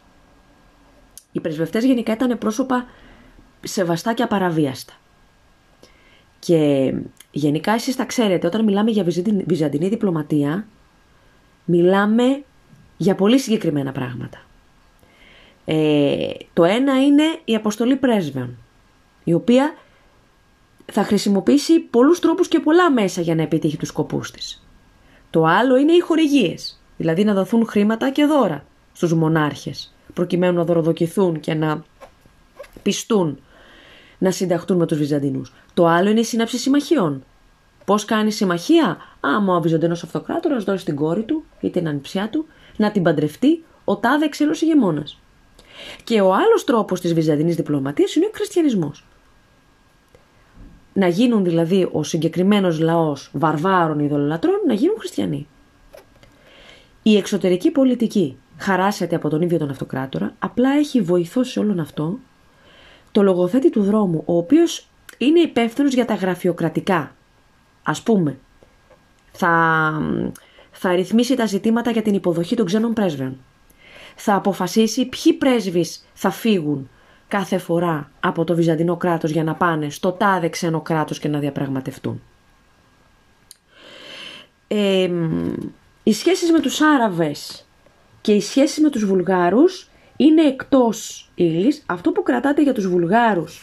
Οι 1.38 1.40
πρεσβευτές 1.40 1.84
γενικά 1.84 2.12
ήταν 2.12 2.38
πρόσωπα 2.38 2.86
σεβαστά 3.64 4.12
και 4.12 4.22
απαραβίαστα. 4.22 4.92
Και 6.38 6.92
γενικά 7.30 7.72
εσείς 7.72 7.96
τα 7.96 8.04
ξέρετε, 8.04 8.46
όταν 8.46 8.64
μιλάμε 8.64 8.90
για 8.90 9.04
βυζαντινή 9.46 9.88
διπλωματία, 9.88 10.66
μιλάμε 11.64 12.42
για 12.96 13.14
πολύ 13.14 13.38
συγκεκριμένα 13.38 13.92
πράγματα. 13.92 14.38
Ε, 15.64 16.30
το 16.52 16.64
ένα 16.64 17.04
είναι 17.04 17.24
η 17.44 17.54
αποστολή 17.54 17.96
πρέσβεων, 17.96 18.56
η 19.24 19.32
οποία 19.32 19.74
θα 20.92 21.02
χρησιμοποιήσει 21.02 21.80
πολλούς 21.80 22.18
τρόπους 22.18 22.48
και 22.48 22.60
πολλά 22.60 22.90
μέσα 22.90 23.20
για 23.20 23.34
να 23.34 23.42
επιτύχει 23.42 23.76
τους 23.76 23.88
σκοπούς 23.88 24.30
της. 24.30 24.66
Το 25.30 25.44
άλλο 25.44 25.76
είναι 25.76 25.92
οι 25.92 26.00
χορηγίες, 26.00 26.80
δηλαδή 26.96 27.24
να 27.24 27.34
δοθούν 27.34 27.66
χρήματα 27.66 28.10
και 28.10 28.24
δώρα 28.24 28.64
στους 28.92 29.12
μονάρχες 29.12 29.92
προκειμένου 30.18 30.56
να 30.56 30.64
δωροδοκηθούν 30.64 31.40
και 31.40 31.54
να 31.54 31.84
πιστούν 32.82 33.38
να 34.18 34.30
συνταχτούν 34.30 34.76
με 34.76 34.86
τους 34.86 34.98
Βυζαντινούς. 34.98 35.52
Το 35.74 35.86
άλλο 35.86 36.10
είναι 36.10 36.20
η 36.20 36.24
σύναψη 36.24 36.58
συμμαχιών. 36.58 37.24
Πώς 37.84 38.04
κάνει 38.04 38.30
συμμαχία; 38.30 38.96
Άμα 39.20 39.56
ο 39.56 39.60
Βυζαντινός 39.60 40.02
αυτοκράτορας 40.02 40.64
δώσει 40.64 40.84
την 40.84 40.96
κόρη 40.96 41.22
του 41.22 41.44
ή 41.60 41.70
την 41.70 41.88
ανιψιά 41.88 42.28
του 42.28 42.46
να 42.76 42.90
την 42.90 43.02
παντρευτεί 43.02 43.64
ο 43.84 43.96
τάδε 43.96 44.28
ξένος 44.28 44.60
ηγεμόνας. 44.60 45.18
Και 46.04 46.20
ο 46.20 46.34
άλλος 46.34 46.64
τρόπος 46.64 47.00
της 47.00 47.14
Βυζαντινής 47.14 47.56
διπλωματίας 47.56 48.14
είναι 48.14 48.26
ο 48.26 48.30
χριστιανισμός. 48.34 49.04
Να 50.92 51.08
γίνουν 51.08 51.44
δηλαδή 51.44 51.88
ο 51.92 52.02
συγκεκριμένος 52.02 52.80
λαός 52.80 53.30
βαρβάρων 53.32 53.98
ειδωλολατρών 53.98 54.60
να 54.66 54.74
γίνουν 54.74 54.96
χριστιανοί. 54.98 55.46
Η 57.02 57.16
εξωτερική 57.16 57.70
πολιτική 57.70 58.36
χαράσεται 58.58 59.16
από 59.16 59.28
τον 59.28 59.42
ίδιο 59.42 59.58
τον 59.58 59.70
αυτοκράτορα, 59.70 60.34
απλά 60.38 60.70
έχει 60.70 61.00
βοηθό 61.00 61.44
σε 61.44 61.60
όλον 61.60 61.80
αυτό 61.80 62.18
το 63.12 63.22
λογοθέτη 63.22 63.70
του 63.70 63.82
δρόμου, 63.82 64.22
ο 64.26 64.36
οποίος 64.36 64.88
είναι 65.18 65.40
υπεύθυνος 65.40 65.94
για 65.94 66.04
τα 66.04 66.14
γραφειοκρατικά. 66.14 67.14
Ας 67.82 68.02
πούμε, 68.02 68.38
θα, 69.32 69.92
θα 70.70 70.94
ρυθμίσει 70.94 71.34
τα 71.34 71.46
ζητήματα 71.46 71.90
για 71.90 72.02
την 72.02 72.14
υποδοχή 72.14 72.56
των 72.56 72.66
ξένων 72.66 72.92
πρέσβεων. 72.92 73.38
Θα 74.16 74.34
αποφασίσει 74.34 75.08
ποιοι 75.08 75.32
πρέσβεις 75.32 76.04
θα 76.14 76.30
φύγουν 76.30 76.88
κάθε 77.28 77.58
φορά 77.58 78.10
από 78.20 78.44
το 78.44 78.54
Βυζαντινό 78.54 78.96
κράτος 78.96 79.30
για 79.30 79.44
να 79.44 79.54
πάνε 79.54 79.90
στο 79.90 80.12
τάδε 80.12 80.48
ξένο 80.48 80.80
κράτος 80.80 81.18
και 81.18 81.28
να 81.28 81.38
διαπραγματευτούν. 81.38 82.22
Ε, 84.68 85.10
οι 86.02 86.12
σχέσεις 86.12 86.50
με 86.50 86.60
τους 86.60 86.80
Άραβες 86.80 87.67
και 88.20 88.32
οι 88.32 88.40
σχέσεις 88.40 88.82
με 88.82 88.90
τους 88.90 89.04
Βουλγάρους 89.04 89.88
είναι 90.16 90.42
εκτός 90.42 91.30
ύλης. 91.34 91.82
Αυτό 91.86 92.12
που 92.12 92.22
κρατάτε 92.22 92.62
για 92.62 92.72
τους 92.72 92.88
Βουλγάρους 92.88 93.60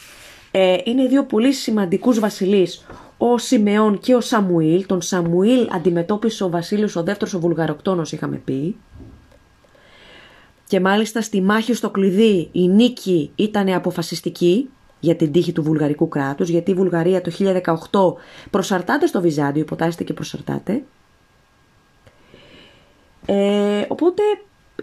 ε, 0.51 0.77
είναι 0.83 1.07
δύο 1.07 1.23
πολύ 1.23 1.53
σημαντικούς 1.53 2.19
βασιλείς, 2.19 2.85
ο 3.17 3.37
Σιμεών 3.37 3.99
και 3.99 4.15
ο 4.15 4.21
Σαμουήλ. 4.21 4.85
Τον 4.85 5.01
Σαμουήλ 5.01 5.67
αντιμετώπισε 5.71 6.43
ο 6.43 6.49
βασίλειος 6.49 6.95
ο 6.95 7.03
δεύτερος 7.03 7.33
ο 7.33 7.39
Βουλγαροκτόνος 7.39 8.11
είχαμε 8.11 8.35
πει. 8.35 8.75
Και 10.67 10.79
μάλιστα 10.79 11.21
στη 11.21 11.41
μάχη 11.41 11.73
στο 11.73 11.89
κλειδί 11.89 12.49
η 12.51 12.67
νίκη 12.67 13.31
ήταν 13.35 13.69
αποφασιστική 13.69 14.69
για 14.99 15.15
την 15.15 15.31
τύχη 15.31 15.51
του 15.51 15.63
βουλγαρικού 15.63 16.07
κράτους, 16.07 16.49
γιατί 16.49 16.71
η 16.71 16.73
Βουλγαρία 16.73 17.21
το 17.21 17.31
1018 17.31 18.15
προσαρτάται 18.49 19.05
στο 19.05 19.21
Βυζάντιο, 19.21 19.61
υποτάσσεται 19.61 20.03
και 20.03 20.13
προσαρτάται. 20.13 20.83
Ε, 23.25 23.85
οπότε 23.87 24.21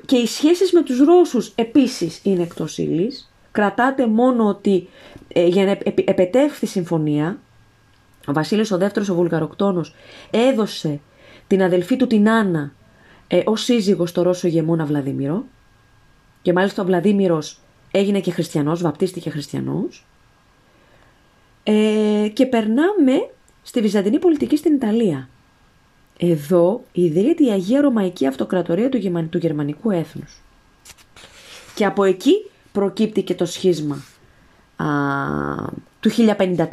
και 0.06 0.16
οι 0.16 0.26
σχέσεις 0.26 0.72
με 0.72 0.82
τους 0.82 0.98
Ρώσους 0.98 1.52
επίσης 1.54 2.20
είναι 2.22 2.42
εκτός 2.42 2.78
ύλης. 2.78 3.32
Κρατάτε 3.52 4.06
μόνο 4.06 4.48
ότι 4.48 4.88
ε, 5.28 5.46
για 5.46 5.64
να 5.64 5.70
επετεύχθη 6.04 6.66
συμφωνία, 6.66 7.38
ο 8.26 8.32
Βασίλης 8.32 8.72
ο 8.72 8.78
δεύτερος 8.78 9.08
ο 9.08 9.14
Βουλγαροκτόνος 9.14 9.94
έδωσε 10.30 11.00
την 11.46 11.62
αδελφή 11.62 11.96
του 11.96 12.06
την 12.06 12.30
Άννα 12.30 12.72
ε, 13.26 13.42
ως 13.44 13.62
σύζυγο 13.62 14.06
στο 14.06 14.22
Ρώσο 14.22 14.46
ηγεμόνα 14.46 14.84
Βλαδίμηρο 14.84 15.44
και 16.42 16.52
μάλιστα 16.52 16.82
ο 16.82 16.84
Βλαδίμηρος 16.84 17.60
έγινε 17.90 18.20
και 18.20 18.30
χριστιανός, 18.30 18.82
βαπτίστηκε 18.82 19.30
χριστιανός 19.30 20.06
ε, 21.62 22.28
και 22.32 22.46
περνάμε 22.46 23.30
στη 23.62 23.80
Βυζαντινή 23.80 24.18
πολιτική 24.18 24.56
στην 24.56 24.74
Ιταλία. 24.74 25.28
Εδώ 26.24 26.84
ιδρύεται 26.92 27.44
η 27.44 27.50
Αγία 27.50 27.80
Ρωμαϊκή 27.80 28.26
Αυτοκρατορία 28.26 28.88
του, 28.88 29.28
του 29.28 29.38
γερμανικού 29.38 29.90
έθνους. 29.90 30.42
Και 31.74 31.84
από 31.84 32.04
εκεί 32.04 32.50
προκύπτει 32.72 33.22
και 33.22 33.34
το 33.34 33.46
σχίσμα 33.46 34.02
α, 34.76 34.86
του 36.00 36.10
1054. 36.10 36.68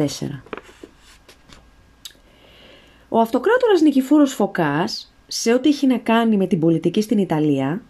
Ο 3.10 3.20
αυτοκράτορας 3.20 3.82
Νικηφόρος 3.82 4.34
Φωκάς, 4.34 5.14
σε 5.28 5.54
ό,τι 5.54 5.70
έχει 5.70 5.88
να 5.88 5.98
κάνει 5.98 6.38
με 6.38 6.48
την 6.48 6.60
πολιτική 6.60 7.02
στην 7.02 7.18
Ιταλία, 7.18 7.82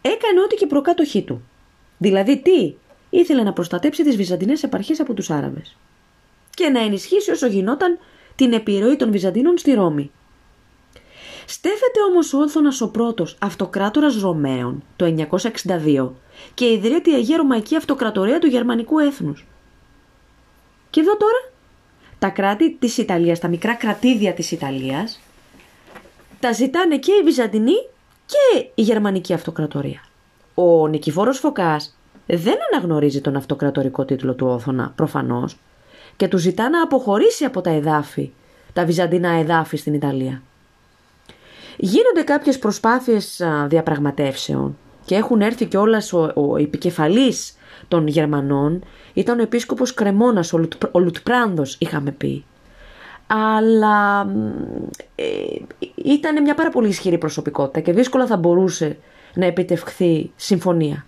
έκανε 0.00 0.40
ό,τι 0.44 0.54
και 0.54 0.66
προκάτοχή 0.66 1.22
του. 1.22 1.42
Δηλαδή 1.98 2.40
τι, 2.42 2.74
ήθελε 3.10 3.42
να 3.42 3.52
προστατέψει 3.52 4.04
τις 4.04 4.16
Βυζαντινές 4.16 4.62
επαρχίες 4.62 5.00
από 5.00 5.14
τους 5.14 5.30
Άραβες 5.30 5.76
και 6.50 6.68
να 6.68 6.80
ενισχύσει 6.80 7.30
όσο 7.30 7.46
γινόταν 7.46 7.98
την 8.34 8.52
επιρροή 8.52 8.96
των 8.96 9.10
Βυζαντίνων 9.10 9.58
στη 9.58 9.72
Ρώμη. 9.72 10.10
Στέφεται 11.46 12.02
όμως 12.10 12.32
ο 12.32 12.38
Όθωνας 12.38 12.80
ο 12.80 12.90
πρώτος 12.90 13.36
αυτοκράτορας 13.40 14.20
Ρωμαίων 14.20 14.82
το 14.96 15.04
962 15.04 16.10
και 16.54 16.64
ιδρύεται 16.64 17.10
η 17.10 17.14
Αγία 17.14 17.36
Ρωμαϊκή 17.36 17.76
Αυτοκρατορία 17.76 18.38
του 18.38 18.46
Γερμανικού 18.46 18.98
Έθνους. 18.98 19.46
Και 20.90 21.00
εδώ 21.00 21.16
τώρα 21.16 21.52
τα 22.18 22.28
κράτη 22.28 22.76
της 22.78 22.98
Ιταλίας, 22.98 23.38
τα 23.38 23.48
μικρά 23.48 23.74
κρατήδια 23.74 24.32
της 24.32 24.50
Ιταλίας 24.50 25.20
τα 26.40 26.52
ζητάνε 26.52 26.98
και 26.98 27.12
οι 27.12 27.22
Βυζαντινοί 27.22 27.74
και 28.26 28.66
η 28.74 28.82
Γερμανική 28.82 29.32
Αυτοκρατορία. 29.32 30.00
Ο 30.54 30.88
Νικηφόρος 30.88 31.38
Φωκάς 31.38 31.98
δεν 32.26 32.54
αναγνωρίζει 32.72 33.20
τον 33.20 33.36
αυτοκρατορικό 33.36 34.04
τίτλο 34.04 34.34
του 34.34 34.46
Όθωνα, 34.46 34.92
προφανώς, 34.96 35.58
και 36.16 36.28
του 36.28 36.38
ζητά 36.38 36.68
να 36.68 36.82
αποχωρήσει 36.82 37.44
από 37.44 37.60
τα 37.60 37.70
εδάφη, 37.70 38.32
τα 38.72 38.84
βυζαντινά 38.84 39.28
εδάφη 39.28 39.76
στην 39.76 39.94
Ιταλία. 39.94 40.42
Γίνονται 41.76 42.22
κάποιες 42.24 42.58
προσπάθειες 42.58 43.42
διαπραγματεύσεων 43.66 44.76
και 45.04 45.14
έχουν 45.14 45.40
έρθει 45.40 45.66
και 45.66 45.76
όλας 45.76 46.12
ο, 46.12 46.32
ο 46.34 46.56
επικεφαλής 46.56 47.56
των 47.88 48.06
Γερμανών, 48.06 48.84
ήταν 49.14 49.38
ο 49.38 49.42
επίσκοπος 49.42 49.94
Κρεμόνας, 49.94 50.52
ο, 50.52 50.68
ο 50.90 50.98
Λουτπράνδος 50.98 51.76
είχαμε 51.78 52.10
πει. 52.10 52.44
Αλλά 53.26 54.26
ε, 55.14 55.24
ήταν 55.94 56.42
μια 56.42 56.54
πάρα 56.54 56.70
πολύ 56.70 56.88
ισχυρή 56.88 57.18
προσωπικότητα 57.18 57.80
και 57.80 57.92
δύσκολα 57.92 58.26
θα 58.26 58.36
μπορούσε 58.36 58.96
να 59.34 59.46
επιτευχθεί 59.46 60.30
συμφωνία. 60.36 61.06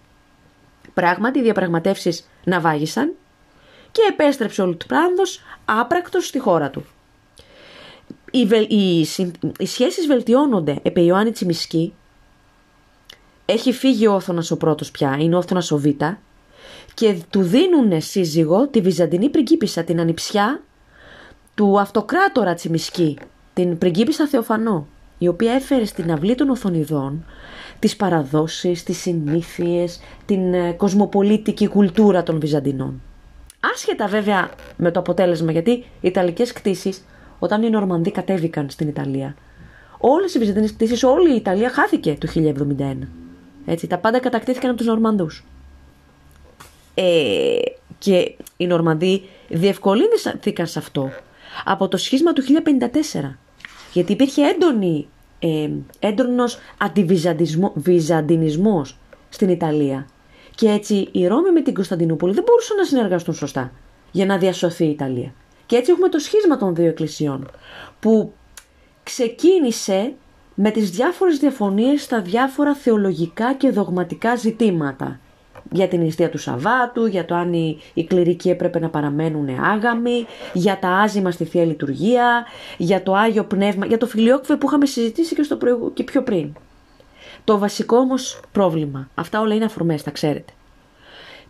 Πράγματι 0.95 1.39
οι 1.39 1.43
διαπραγματεύσεις 1.43 2.29
ναυάγησαν 2.45 3.13
και 3.93 4.03
επέστρεψε 4.11 4.63
ο 4.63 4.67
Λουτπράνδος 4.67 5.43
άπρακτος 5.65 6.27
στη 6.27 6.39
χώρα 6.39 6.71
του. 6.71 6.85
Οι, 8.31 8.47
βελ, 8.47 8.67
οι, 8.69 9.07
οι 9.59 9.67
σχέσεις 9.67 10.07
βελτιώνονται 10.07 10.79
επί 10.83 11.05
Ιωάννη 11.05 11.31
Τσιμισκή. 11.31 11.95
Έχει 13.45 13.73
φύγει 13.73 14.07
ο 14.07 14.15
Όθωνας 14.15 14.51
ο 14.51 14.57
πρώτος 14.57 14.91
πια, 14.91 15.17
είναι 15.21 15.35
ο 15.35 15.39
Όθωνας 15.39 15.71
ο 15.71 15.79
Β. 15.79 15.87
Και 16.95 17.17
του 17.31 17.43
δίνουν 17.43 18.01
σύζυγο 18.01 18.69
τη 18.69 18.81
Βυζαντινή 18.81 19.29
πριγκίπισσα, 19.29 19.85
την 19.85 20.01
ανιψιά 20.01 20.63
του 21.55 21.81
αυτοκράτορα 21.81 22.55
Τσιμισκή, 22.55 23.19
την 23.55 23.79
πριγκίπισσα 23.79 24.27
Θεοφανό, 24.27 24.87
η 25.19 25.29
οποία 25.29 25.53
έφερε 25.53 25.85
στην 25.85 26.13
αυλή 26.13 26.35
των 26.35 26.51
Οθονιδών 26.51 27.25
τις 27.79 27.97
παραδόσεις, 27.97 28.83
τις 28.83 28.99
συνήθειες, 28.99 30.01
την 30.27 30.55
ε, 30.55 30.73
κοσμοπολίτικη 30.73 31.69
κουλτούρα 31.69 32.23
των 32.23 32.41
Βυζαντινών. 32.41 33.03
Άσχετα 33.75 34.07
βέβαια 34.07 34.51
με 34.77 34.91
το 34.91 35.01
αποτέλεσμα, 35.01 35.53
γιατί 35.53 35.71
οι 35.71 35.85
Ιταλικές 36.01 36.53
κτίσεις, 36.53 37.05
όταν 37.39 37.63
οι 37.63 37.71
Νορμανδοί 37.71 38.11
κατέβηκαν 38.11 38.71
στην 38.71 38.89
Ιταλία, 38.89 39.35
όλες 39.99 40.35
οι 40.35 40.39
Βυζαντινές 40.39 40.73
κτίσεις, 40.73 41.03
όλη 41.03 41.33
η 41.33 41.37
Ιταλία 41.37 41.71
χάθηκε 41.71 42.17
το 42.21 42.27
1071. 42.27 43.09
Έτσι, 43.67 43.87
τα 43.87 43.99
πάντα 43.99 44.19
κατακτήθηκαν 44.19 44.71
από 44.71 44.79
τους 44.79 44.87
Νορμανδούς. 44.87 45.45
Ε, 46.95 47.59
και 47.99 48.35
οι 48.57 48.67
Νορμανδοί 48.67 49.23
διευκολύνθηκαν 49.49 50.67
σε 50.67 50.79
αυτό 50.79 51.11
από 51.65 51.89
το 51.89 51.97
σχίσμα 51.97 52.33
του 52.33 52.43
1054. 52.43 53.39
Γιατί 53.93 54.13
υπήρχε 54.13 54.43
έντονη, 54.43 55.09
ε, 55.39 55.69
έντονος 55.99 56.59
αντιβυζαντινισμός 56.79 58.99
στην 59.29 59.49
Ιταλία. 59.49 60.07
Και 60.55 60.69
έτσι 60.69 61.09
η 61.13 61.27
Ρώμη 61.27 61.51
με 61.51 61.63
την 61.63 61.75
Κωνσταντινούπολη 61.75 62.35
δεν 62.35 62.45
μπορούσαν 62.47 62.77
να 62.77 62.85
συνεργαστούν 62.85 63.35
σωστά 63.35 63.73
για 64.11 64.27
να 64.27 64.39
διασωθεί 64.39 64.85
η 64.85 64.91
Ιταλία. 64.91 65.33
Και 65.69 65.77
έτσι 65.77 65.91
έχουμε 65.91 66.09
το 66.09 66.19
σχίσμα 66.19 66.57
των 66.57 66.75
δύο 66.75 66.87
εκκλησιών 66.87 67.51
που 68.01 68.33
ξεκίνησε 69.03 70.13
με 70.55 70.71
τις 70.71 70.91
διάφορες 70.91 71.39
διαφωνίες 71.39 72.03
στα 72.03 72.21
διάφορα 72.21 72.75
θεολογικά 72.75 73.55
και 73.55 73.71
δογματικά 73.71 74.37
ζητήματα. 74.37 75.21
Για 75.71 75.89
την 75.89 76.01
νηστεία 76.01 76.31
του 76.31 76.39
Σαββάτου, 76.39 77.07
για 77.07 77.25
το 77.25 77.35
αν 77.35 77.53
οι, 77.53 77.79
οι 77.95 78.05
κληρικοί 78.05 78.51
έπρεπε 78.51 78.79
να 78.79 78.89
παραμένουν 78.89 79.49
άγαμοι, 79.49 80.27
για 80.53 80.79
τα 80.79 80.89
άζημα 80.89 81.31
στη 81.31 81.45
Θεία 81.45 81.65
Λειτουργία, 81.65 82.47
για 82.77 83.03
το 83.03 83.15
Άγιο 83.15 83.45
Πνεύμα, 83.45 83.87
για 83.87 83.99
το 83.99 84.07
φιλιόκφε 84.07 84.57
που 84.57 84.67
είχαμε 84.67 84.87
συζητήσει 84.87 85.35
και, 85.35 85.43
στο 85.43 85.59
και 85.95 86.03
πιο 86.03 86.23
πριν. 86.23 86.53
Το 87.45 87.59
βασικό 87.59 87.97
όμως 87.97 88.41
πρόβλημα, 88.53 89.09
αυτά 89.15 89.41
όλα 89.41 89.55
είναι 89.55 89.65
αφορμές, 89.65 90.03
τα 90.03 90.11
ξέρετε. 90.11 90.53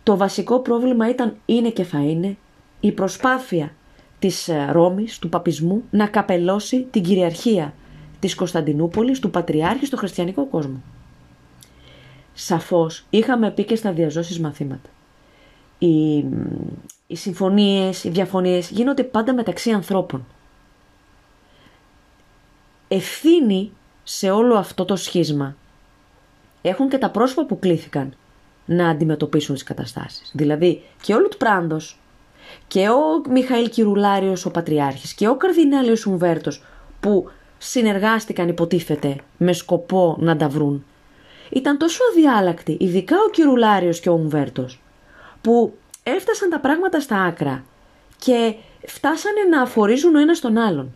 Το 0.03 0.17
βασικό 0.17 0.59
πρόβλημα 0.59 1.09
ήταν, 1.09 1.35
είναι 1.45 1.69
και 1.69 1.83
θα 1.83 1.99
είναι, 1.99 2.37
η 2.79 2.91
προσπάθεια 2.91 3.73
της 4.19 4.47
ε, 4.47 4.67
Ρώμης, 4.71 5.19
του 5.19 5.29
παπισμού, 5.29 5.83
να 5.89 6.07
καπελώσει 6.07 6.87
την 6.91 7.03
κυριαρχία 7.03 7.73
της 8.19 8.35
Κωνσταντινούπολης, 8.35 9.19
του 9.19 9.29
Πατριάρχη 9.29 9.85
στο 9.85 9.97
χριστιανικό 9.97 10.45
κόσμο. 10.45 10.81
Σαφώς 12.33 13.05
είχαμε 13.09 13.51
πει 13.51 13.63
και 13.63 13.75
στα 13.75 13.91
διαζώσεις 13.91 14.39
μαθήματα. 14.39 14.89
Οι, 15.77 16.17
οι 17.07 17.15
συμφωνίες, 17.15 18.03
οι 18.03 18.09
διαφωνίες 18.09 18.69
γίνονται 18.69 19.03
πάντα 19.03 19.33
μεταξύ 19.33 19.71
ανθρώπων. 19.71 20.25
Ευθύνη 22.87 23.71
σε 24.03 24.29
όλο 24.29 24.55
αυτό 24.55 24.85
το 24.85 24.95
σχίσμα 24.95 25.55
έχουν 26.61 26.89
και 26.89 26.97
τα 26.97 27.09
πρόσωπα 27.09 27.45
που 27.45 27.59
κλήθηκαν 27.59 28.13
να 28.65 28.89
αντιμετωπίσουν 28.89 29.55
τις 29.55 29.63
καταστάσεις. 29.63 30.31
Δηλαδή 30.33 30.83
και 31.01 31.13
ο 31.13 31.19
Λουτπράνδος 31.19 31.98
και 32.67 32.89
ο 32.89 33.29
Μιχαήλ 33.29 33.69
Κυρουλάριος 33.69 34.45
ο 34.45 34.51
Πατριάρχης 34.51 35.13
και 35.13 35.27
ο 35.27 35.35
Καρδινάλιος 35.35 36.05
Ουμβέρτος 36.05 36.63
που 36.99 37.29
συνεργάστηκαν 37.57 38.47
υποτίθεται 38.47 39.15
με 39.37 39.53
σκοπό 39.53 40.17
να 40.19 40.37
τα 40.37 40.47
βρουν 40.47 40.83
ήταν 41.49 41.77
τόσο 41.77 42.01
αδιάλακτοι, 42.11 42.77
ειδικά 42.79 43.15
ο 43.27 43.29
Κυρουλάριος 43.29 43.99
και 43.99 44.09
ο 44.09 44.13
Ουμβέρτος 44.13 44.81
που 45.41 45.73
έφτασαν 46.03 46.49
τα 46.49 46.59
πράγματα 46.59 46.99
στα 46.99 47.21
άκρα 47.21 47.63
και 48.17 48.55
φτάσανε 48.85 49.41
να 49.49 49.61
αφορίζουν 49.61 50.15
ο 50.15 50.19
ένας 50.19 50.39
τον 50.39 50.57
άλλον. 50.57 50.93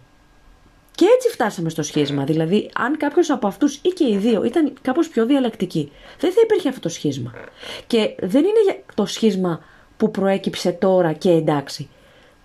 Και 0.95 1.05
έτσι 1.15 1.29
φτάσαμε 1.29 1.69
στο 1.69 1.83
σχίσμα. 1.83 2.23
Δηλαδή, 2.23 2.69
αν 2.75 2.97
κάποιος 2.97 3.29
από 3.29 3.47
αυτούς 3.47 3.75
ή 3.75 3.89
και 3.89 4.03
οι 4.09 4.17
δύο 4.17 4.43
ήταν 4.43 4.73
κάπως 4.81 5.07
πιο 5.07 5.25
διαλεκτικοί, 5.25 5.91
δεν 6.19 6.31
θα 6.31 6.41
υπήρχε 6.43 6.69
αυτό 6.69 6.81
το 6.81 6.89
σχίσμα. 6.89 7.33
Και 7.87 8.15
δεν 8.19 8.43
είναι 8.43 8.83
το 8.93 9.05
σχίσμα 9.05 9.63
που 10.03 10.11
προέκυψε 10.11 10.71
τώρα 10.71 11.13
και 11.13 11.29
εντάξει. 11.31 11.89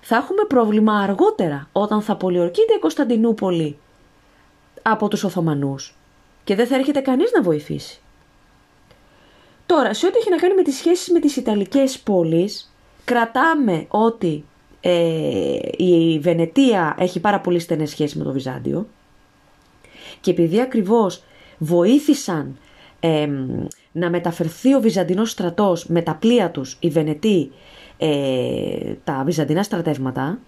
Θα 0.00 0.16
έχουμε 0.16 0.44
πρόβλημα 0.48 0.98
αργότερα 0.98 1.68
όταν 1.72 2.02
θα 2.02 2.16
πολιορκείται 2.16 2.74
η 2.74 2.78
Κωνσταντινούπολη 2.78 3.78
από 4.82 5.08
τους 5.08 5.24
Οθωμανούς 5.24 5.94
και 6.44 6.54
δεν 6.54 6.66
θα 6.66 6.74
έρχεται 6.74 7.00
κανείς 7.00 7.30
να 7.34 7.42
βοηθήσει. 7.42 8.00
Τώρα, 9.66 9.94
σε 9.94 10.06
ό,τι 10.06 10.18
έχει 10.18 10.30
να 10.30 10.36
κάνει 10.36 10.54
με 10.54 10.62
τις 10.62 10.76
σχέσεις 10.76 11.10
με 11.10 11.20
τις 11.20 11.36
Ιταλικές 11.36 11.98
πόλεις, 11.98 12.74
κρατάμε 13.04 13.86
ότι 13.88 14.44
ε, 14.80 15.58
η 15.76 16.18
Βενετία 16.18 16.96
έχει 16.98 17.20
πάρα 17.20 17.40
πολύ 17.40 17.58
στενές 17.58 17.90
σχέσεις 17.90 18.16
με 18.16 18.24
το 18.24 18.32
Βυζάντιο 18.32 18.88
και 20.20 20.30
επειδή 20.30 20.60
ακριβώς 20.60 21.22
βοήθησαν 21.58 22.58
να 23.92 24.10
μεταφερθεί 24.10 24.74
ο 24.74 24.80
Βυζαντινός 24.80 25.30
στρατός 25.30 25.86
με 25.86 26.02
τα 26.02 26.14
πλοία 26.14 26.50
τους, 26.50 26.76
οι 26.80 26.88
Βενετοί, 26.88 27.52
ε, 27.98 28.94
τα 29.04 29.22
Βυζαντινά 29.24 29.62
στρατεύματα, 29.62 30.38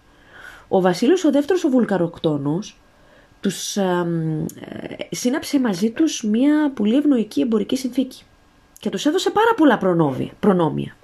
ο 0.69 0.81
Βασίλειος 0.81 1.25
ο 1.25 1.31
δεύτερος 1.31 1.65
ο 1.65 1.69
Βουλκαροκτόνος 1.69 2.77
τους 3.41 3.77
ε, 3.77 4.07
σύναψε 5.11 5.61
μαζί 5.61 5.91
τους 5.91 6.23
μια 6.23 6.73
πολύ 6.75 6.97
ευνοϊκή 6.97 7.41
εμπορική 7.41 7.77
συνθήκη 7.77 8.23
και 8.81 8.91
τους 8.91 9.07
έδωσε 9.07 9.31
πάρα 9.31 9.55
πολλά 9.57 9.79
προνόμια. 10.41 10.97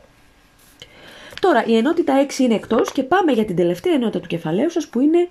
Τώρα 1.41 1.65
η 1.67 1.77
ενότητα 1.77 2.27
6 2.29 2.39
είναι 2.39 2.55
εκτός 2.55 2.93
και 2.93 3.03
πάμε 3.03 3.33
για 3.33 3.45
την 3.45 3.57
τελευταία 3.57 3.95
ενότητα 3.95 4.21
του 4.21 4.27
κεφαλαίου 4.27 4.71
σας 4.71 4.89
που 4.89 5.01
είναι 5.01 5.29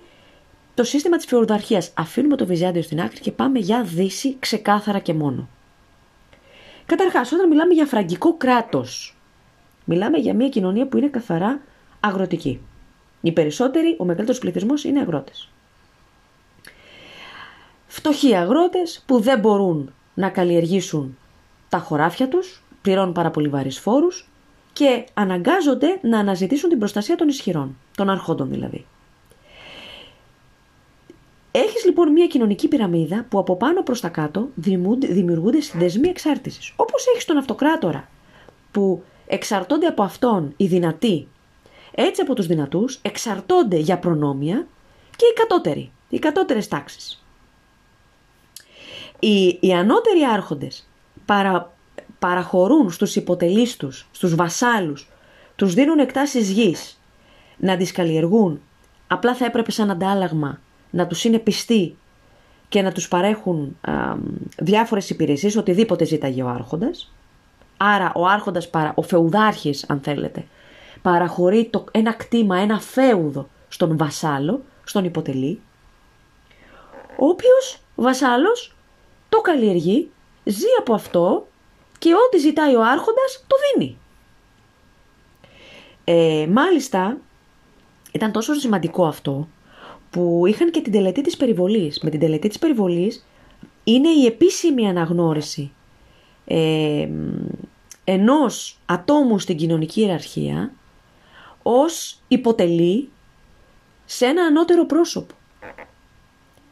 το 0.74 0.84
σύστημα 0.84 1.16
της 1.16 1.26
φεουδαρχίας. 1.26 1.92
Αφήνουμε 1.94 2.36
το 2.36 2.46
Βυζάντιο 2.46 2.82
στην 2.82 3.00
άκρη 3.00 3.20
και 3.20 3.32
πάμε 3.32 3.58
για 3.58 3.82
Δύση 3.82 4.36
ξεκάθαρα 4.38 4.98
και 4.98 5.14
μόνο. 5.14 5.48
Καταρχάς, 6.86 7.32
όταν 7.32 7.48
μιλάμε 7.48 7.74
για 7.74 7.86
φραγκικό 7.86 8.36
κράτος, 8.36 9.16
μιλάμε 9.84 10.18
για 10.18 10.34
μια 10.34 10.48
κοινωνία 10.48 10.86
που 10.86 10.96
είναι 10.96 11.08
καθαρά 11.08 11.60
αγροτική. 12.00 12.60
Οι 13.20 13.32
περισσότεροι, 13.32 13.96
ο 13.98 14.04
μεγαλύτερος 14.04 14.40
πληθυσμός 14.40 14.84
είναι 14.84 15.00
αγρότες. 15.00 15.48
Φτωχοί 17.86 18.36
αγρότες 18.36 19.04
που 19.06 19.20
δεν 19.20 19.38
μπορούν 19.38 19.92
να 20.14 20.28
καλλιεργήσουν 20.28 21.18
τα 21.68 21.78
χωράφια 21.78 22.28
τους, 22.28 22.62
πληρώνουν 22.82 23.12
πάρα 23.12 23.30
πολύ 23.30 23.48
βαρύς 23.48 23.78
φόρους 23.78 24.28
και 24.72 25.04
αναγκάζονται 25.14 25.98
να 26.02 26.18
αναζητήσουν 26.18 26.68
την 26.68 26.78
προστασία 26.78 27.16
των 27.16 27.28
ισχυρών, 27.28 27.76
των 27.96 28.10
αρχόντων 28.10 28.50
δηλαδή. 28.50 28.86
Έχεις 31.58 31.84
λοιπόν 31.84 32.12
μια 32.12 32.26
κοινωνική 32.26 32.68
πυραμίδα 32.68 33.26
που 33.28 33.38
από 33.38 33.56
πάνω 33.56 33.82
προς 33.82 34.00
τα 34.00 34.08
κάτω 34.08 34.48
δημιουργούνται 34.98 35.60
συνδεσμοί 35.60 36.08
εξάρτησης. 36.08 36.72
Όπως 36.76 37.06
έχεις 37.06 37.24
τον 37.24 37.36
αυτοκράτορα 37.36 38.08
που 38.70 39.02
εξαρτώνται 39.26 39.86
από 39.86 40.02
αυτόν 40.02 40.54
οι 40.56 40.66
δυνατοί, 40.66 41.28
έτσι 41.94 42.20
από 42.20 42.34
τους 42.34 42.46
δυνατούς 42.46 42.98
εξαρτώνται 43.02 43.76
για 43.76 43.98
προνόμια 43.98 44.66
και 45.16 45.26
οι 45.26 45.32
κατώτεροι, 45.34 45.90
οι 46.08 46.18
κατώτερες 46.18 46.68
τάξεις. 46.68 47.24
Οι, 49.18 49.58
οι 49.60 49.72
ανώτεροι 49.72 50.24
άρχοντες 50.24 50.88
παρα, 51.26 51.72
παραχωρούν 52.18 52.90
στους 52.90 53.16
υποτελείς 53.16 53.76
τους, 53.76 54.08
στους 54.10 54.34
βασάλους, 54.34 55.10
τους 55.56 55.74
δίνουν 55.74 55.98
εκτάσεις 55.98 56.50
γης 56.50 57.00
να 57.56 57.76
τις 57.76 57.92
καλλιεργούν, 57.92 58.60
απλά 59.06 59.34
θα 59.34 59.44
έπρεπε 59.44 59.70
σαν 59.70 59.90
αντάλλαγμα 59.90 60.60
να 60.96 61.06
τους 61.06 61.24
είναι 61.24 61.38
πιστοί 61.38 61.96
και 62.68 62.82
να 62.82 62.92
τους 62.92 63.08
παρέχουν 63.08 63.76
α, 63.80 63.92
διάφορες 64.58 65.10
υπηρεσίες, 65.10 65.56
οτιδήποτε 65.56 66.04
ζήταγε 66.04 66.42
ο 66.42 66.48
άρχοντας. 66.48 67.12
Άρα 67.76 68.12
ο 68.14 68.26
άρχοντας, 68.26 68.70
ο 68.94 69.02
φεουδάρχης 69.02 69.84
αν 69.88 70.00
θέλετε, 70.00 70.44
παραχωρεί 71.02 71.68
το, 71.70 71.84
ένα 71.90 72.12
κτήμα, 72.12 72.58
ένα 72.58 72.80
φέουδο 72.80 73.48
στον 73.68 73.96
βασάλο, 73.96 74.62
στον 74.84 75.04
υποτελή, 75.04 75.60
ο 77.18 77.26
οποίος 77.26 77.80
βασάλος 77.94 78.76
το 79.28 79.40
καλλιεργεί, 79.40 80.10
ζει 80.44 80.66
από 80.78 80.94
αυτό 80.94 81.46
και 81.98 82.14
ό,τι 82.14 82.38
ζητάει 82.38 82.74
ο 82.74 82.84
άρχοντας 82.84 83.44
το 83.46 83.56
δίνει. 83.74 83.98
Ε, 86.04 86.46
μάλιστα, 86.50 87.16
ήταν 88.12 88.32
τόσο 88.32 88.54
σημαντικό 88.54 89.06
αυτό 89.06 89.48
που 90.16 90.42
είχαν 90.46 90.70
και 90.70 90.80
την 90.80 90.92
τελετή 90.92 91.20
της 91.20 91.36
περιβολής. 91.36 92.00
Με 92.02 92.10
την 92.10 92.20
τελετή 92.20 92.48
της 92.48 92.58
περιβολής 92.58 93.26
είναι 93.84 94.08
η 94.08 94.26
επίσημη 94.26 94.88
αναγνώριση 94.88 95.72
ε, 96.44 97.08
ενός 98.04 98.78
ατόμου 98.86 99.38
στην 99.38 99.56
κοινωνική 99.56 100.00
ιεραρχία 100.00 100.72
ως 101.62 102.18
υποτελή 102.28 103.08
σε 104.04 104.26
ένα 104.26 104.42
ανώτερο 104.42 104.86
πρόσωπο. 104.86 105.34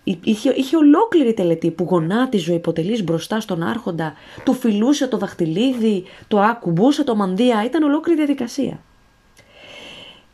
Είχε, 0.05 0.55
είχε 0.57 0.77
ολόκληρη 0.77 1.35
τελετή 1.35 1.71
που 1.71 1.85
γονάτιζε 1.85 2.53
ο 2.53 2.55
υποτελής 2.55 3.05
μπροστά 3.05 3.41
στον 3.41 3.63
άρχοντα, 3.63 4.15
του 4.45 4.55
φιλούσε 4.55 5.07
το 5.07 5.17
δαχτυλίδι, 5.17 6.05
το 6.29 6.41
ακουμπούσε 6.41 7.05
το 7.05 7.15
μανδύα, 7.15 7.65
ήταν 7.65 7.83
ολόκληρη 7.83 8.19
διαδικασία. 8.19 8.81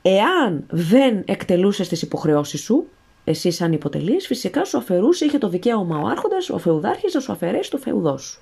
Εάν 0.03 0.65
δεν 0.71 1.23
εκτελούσες 1.27 1.89
τις 1.89 2.03
υποχρεώσεις 2.03 2.61
σου, 2.61 2.87
εσύ 3.25 3.51
σαν 3.51 3.73
υποτελής, 3.73 4.27
φυσικά 4.27 4.65
σου 4.65 4.79
αφαιρούσε, 4.79 5.25
είχε 5.25 5.39
το 5.39 5.49
δικαίωμα 5.49 5.99
ο 5.99 6.07
άρχοντας, 6.07 6.51
ο 6.51 6.59
φεουδάρχης 6.59 7.15
να 7.15 7.21
σου 7.21 7.33
αφαιρέσει 7.33 7.71
το 7.71 7.79
φεουδό 7.79 8.19
σου. 8.19 8.41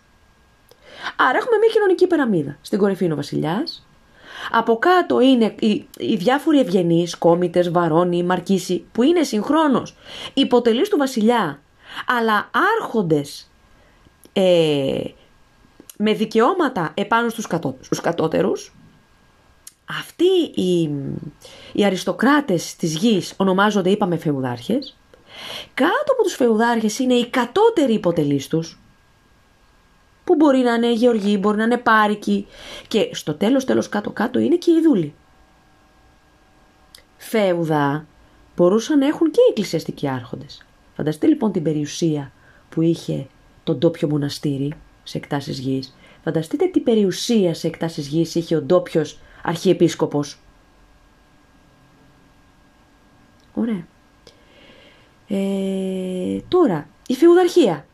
Άρα 1.17 1.39
έχουμε 1.39 1.57
μια 1.57 1.69
κοινωνική 1.73 2.07
πυραμίδα. 2.07 2.59
Στην 2.61 2.79
κορυφή 2.79 3.05
είναι 3.05 3.13
ο 3.13 3.17
βασιλιάς, 3.17 3.87
από 4.51 4.79
κάτω 4.79 5.21
είναι 5.21 5.55
οι, 5.59 5.87
οι 5.99 6.17
διάφοροι 6.17 6.61
ευγενείς, 6.61 7.17
κόμιτες, 7.17 7.71
βαρόνοι, 7.71 8.23
μαρκίσοι, 8.23 8.85
που 8.93 9.03
είναι 9.03 9.23
συγχρόνως 9.23 9.97
υποτελείς 10.35 10.89
του 10.89 10.99
βασιλιά, 10.99 11.61
αλλά 12.07 12.51
άρχοντες 12.79 13.51
ε, 14.33 15.01
με 15.97 16.13
δικαιώματα 16.13 16.91
επάνω 16.95 17.29
στους, 17.29 17.47
κατώ, 17.47 17.77
στους 17.81 18.01
κατώτερους. 18.01 18.73
Αυτοί 19.89 20.61
οι, 20.61 20.91
οι 21.73 21.85
αριστοκράτες 21.85 22.77
της 22.77 22.97
γης 22.97 23.35
ονομάζονται, 23.37 23.91
είπαμε, 23.91 24.17
φεουδάρχες. 24.17 24.97
Κάτω 25.75 26.13
από 26.13 26.23
τους 26.23 26.35
φεουδάρχες 26.35 26.99
είναι 26.99 27.15
οι 27.15 27.27
κατώτεροι 27.27 27.93
υποτελείς 27.93 28.49
τους, 28.49 28.79
που 30.25 30.35
μπορεί 30.35 30.59
να 30.59 30.75
είναι 30.75 30.93
γεωργοί, 30.93 31.39
μπορεί 31.41 31.57
να 31.57 31.65
είναι 31.65 31.77
πάρικοι 31.77 32.47
και 32.89 33.11
στο 33.13 33.35
τέλος 33.35 33.65
τέλος 33.65 33.89
κάτω 33.89 34.11
κάτω 34.11 34.39
είναι 34.39 34.57
και 34.57 34.71
οι 34.71 34.81
δούλοι. 34.83 35.15
Φέουδα 37.17 38.07
μπορούσαν 38.57 38.99
να 38.99 39.07
έχουν 39.07 39.31
και 39.31 39.41
οι 39.41 39.51
εκκλησιαστικοί 39.51 40.09
άρχοντες. 40.09 40.67
Φανταστείτε 40.97 41.27
λοιπόν 41.27 41.53
την 41.53 41.63
περιουσία 41.63 42.33
που 42.69 42.83
είχε 42.83 43.27
το 43.65 43.75
ντόπιο 43.75 44.09
μοναστήρι 44.09 44.73
σε 45.03 45.19
εκτάσεις 45.19 45.59
γης. 45.59 45.97
Φανταστείτε 46.25 46.67
τι 46.67 46.81
περιουσία 46.81 47.55
σε 47.55 47.67
εκτάσεις 47.67 48.07
γης 48.07 48.35
είχε 48.35 48.57
ο 48.57 48.63
ντόπιος 48.63 49.19
αρχιεπίσκοπος. 49.43 50.39
Ωραία. 53.55 53.87
Ε, 55.29 56.39
τώρα, 56.49 56.89
η 57.07 57.15
φεουδαρχία. 57.15 57.87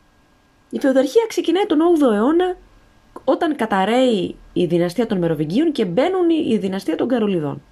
Η 0.70 0.80
φεουδαρχία 0.80 1.24
ξεκινάει 1.28 1.66
τον 1.66 1.78
8ο 1.80 2.12
αιώνα 2.12 2.56
όταν 3.24 3.56
καταραίει 3.56 4.36
η 4.52 4.64
δυναστεία 4.64 5.06
των 5.06 5.18
Μεροβιγγίων 5.18 5.72
και 5.72 5.84
μπαίνουν 5.84 6.30
η 6.30 6.56
δυναστεία 6.56 6.96
των 6.96 7.08
Καρολιδών. 7.08 7.62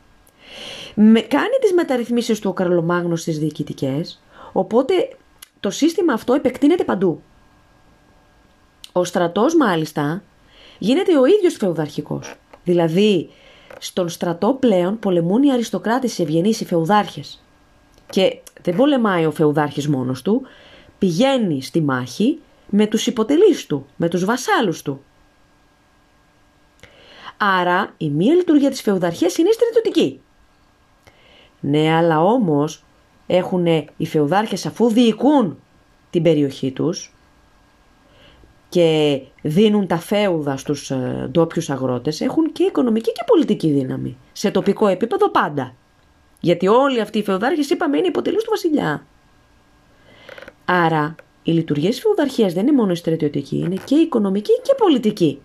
Με, 0.94 1.20
κάνει 1.20 1.56
τις 1.60 1.72
μεταρρυθμίσεις 1.72 2.38
του 2.38 2.50
ο 2.50 2.52
Καρολομάγνος 2.52 3.20
στις 3.20 3.38
διοικητικές, 3.38 4.22
οπότε 4.52 5.16
το 5.60 5.70
σύστημα 5.70 6.12
αυτό 6.12 6.34
επεκτείνεται 6.34 6.84
παντού. 6.84 7.22
Ο 8.92 9.04
στρατός 9.04 9.56
μάλιστα 9.56 10.22
γίνεται 10.78 11.18
ο 11.18 11.24
ίδιος 11.24 11.54
φεουδαρχικός. 11.54 12.34
Δηλαδή, 12.64 13.30
στον 13.82 14.08
στρατό 14.08 14.56
πλέον 14.60 14.98
πολεμούν 14.98 15.42
οι 15.42 15.52
αριστοκράτες, 15.52 16.18
οι 16.18 16.22
ευγενείς, 16.22 16.60
οι 16.60 16.64
φεουδάρχες. 16.64 17.42
Και 18.10 18.40
δεν 18.62 18.76
πολεμάει 18.76 19.26
ο 19.26 19.30
φεουδάρχης 19.30 19.88
μόνος 19.88 20.22
του, 20.22 20.42
πηγαίνει 20.98 21.62
στη 21.62 21.80
μάχη 21.80 22.38
με 22.66 22.86
τους 22.86 23.06
υποτελείς 23.06 23.66
του, 23.66 23.86
με 23.96 24.08
τους 24.08 24.24
βασάλους 24.24 24.82
του. 24.82 25.02
Άρα 27.36 27.94
η 27.96 28.08
μία 28.08 28.34
λειτουργία 28.34 28.70
της 28.70 28.82
φεουδαρχίας 28.82 29.36
είναι 29.36 29.50
στρατιωτική. 29.50 30.20
Ναι, 31.60 31.92
αλλά 31.92 32.22
όμως 32.22 32.84
έχουν 33.26 33.66
οι 33.96 34.06
φεουδάρχες 34.06 34.66
αφού 34.66 34.88
διοικούν 34.88 35.58
την 36.10 36.22
περιοχή 36.22 36.70
τους 36.70 37.11
και 38.72 39.20
δίνουν 39.42 39.86
τα 39.86 39.98
φέουδα 39.98 40.56
στους 40.56 40.90
ε, 40.90 41.28
ντόπιους 41.30 41.70
αγρότες, 41.70 42.20
έχουν 42.20 42.52
και 42.52 42.62
οικονομική 42.62 43.12
και 43.12 43.22
πολιτική 43.26 43.70
δύναμη. 43.70 44.16
Σε 44.32 44.50
τοπικό 44.50 44.86
επίπεδο 44.86 45.30
πάντα. 45.30 45.74
Γιατί 46.40 46.68
όλοι 46.68 47.00
αυτοί 47.00 47.18
οι 47.18 47.22
φεουδάρχες 47.22 47.70
είπαμε 47.70 47.96
είναι 47.96 48.06
υποτελείς 48.06 48.42
του 48.42 48.50
βασιλιά. 48.50 49.06
Άρα 50.64 51.14
η 51.42 51.52
λειτουργία 51.52 51.90
της 51.90 52.00
φεουδαρχίας 52.00 52.52
δεν 52.52 52.66
είναι 52.66 52.76
μόνο 52.76 52.94
στρατιωτική, 52.94 53.56
είναι 53.56 53.76
και 53.84 53.94
οικονομική 53.94 54.60
και 54.62 54.74
πολιτική. 54.76 55.40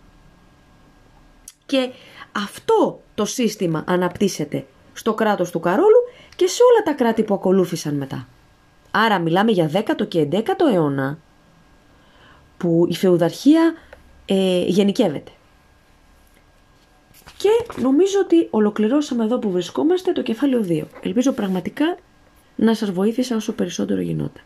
Και 1.66 1.90
αυτό 2.32 3.00
το 3.16 3.26
σύστημα 3.26 3.84
αναπτύσσεται 3.88 4.66
στο 4.94 5.14
κράτος 5.14 5.52
του 5.52 5.60
Καρόλου 5.60 6.02
και 6.36 6.48
σε 6.48 6.62
όλα 6.72 6.84
τα 6.84 7.04
κράτη 7.04 7.24
που 7.24 7.34
ακολούθησαν 7.34 7.96
μετά. 7.96 8.28
Άρα 8.92 9.20
μιλάμε 9.20 9.52
για 9.52 9.72
10ο 9.74 10.08
και 10.08 10.28
11ο 10.32 10.74
αιώνα 10.74 11.18
που 12.58 12.88
η 12.90 12.96
φεουδαρχία 12.96 13.74
ε, 14.26 14.64
γενικεύεται. 14.68 15.32
Και 17.38 17.82
νομίζω 17.82 18.20
ότι 18.24 18.48
ολοκληρώσαμε 18.50 19.24
εδώ 19.24 19.40
που 19.40 19.52
βρισκόμαστε 19.52 20.12
το 20.12 20.22
κεφάλαιο 20.22 20.66
2. 20.70 20.84
Ελπίζω 21.02 21.32
πραγματικά 21.32 21.98
να 22.56 22.74
σας 22.74 22.92
βοήθησα 22.92 23.36
όσο 23.36 23.54
περισσότερο 23.54 24.02
γινόταν. 24.02 24.44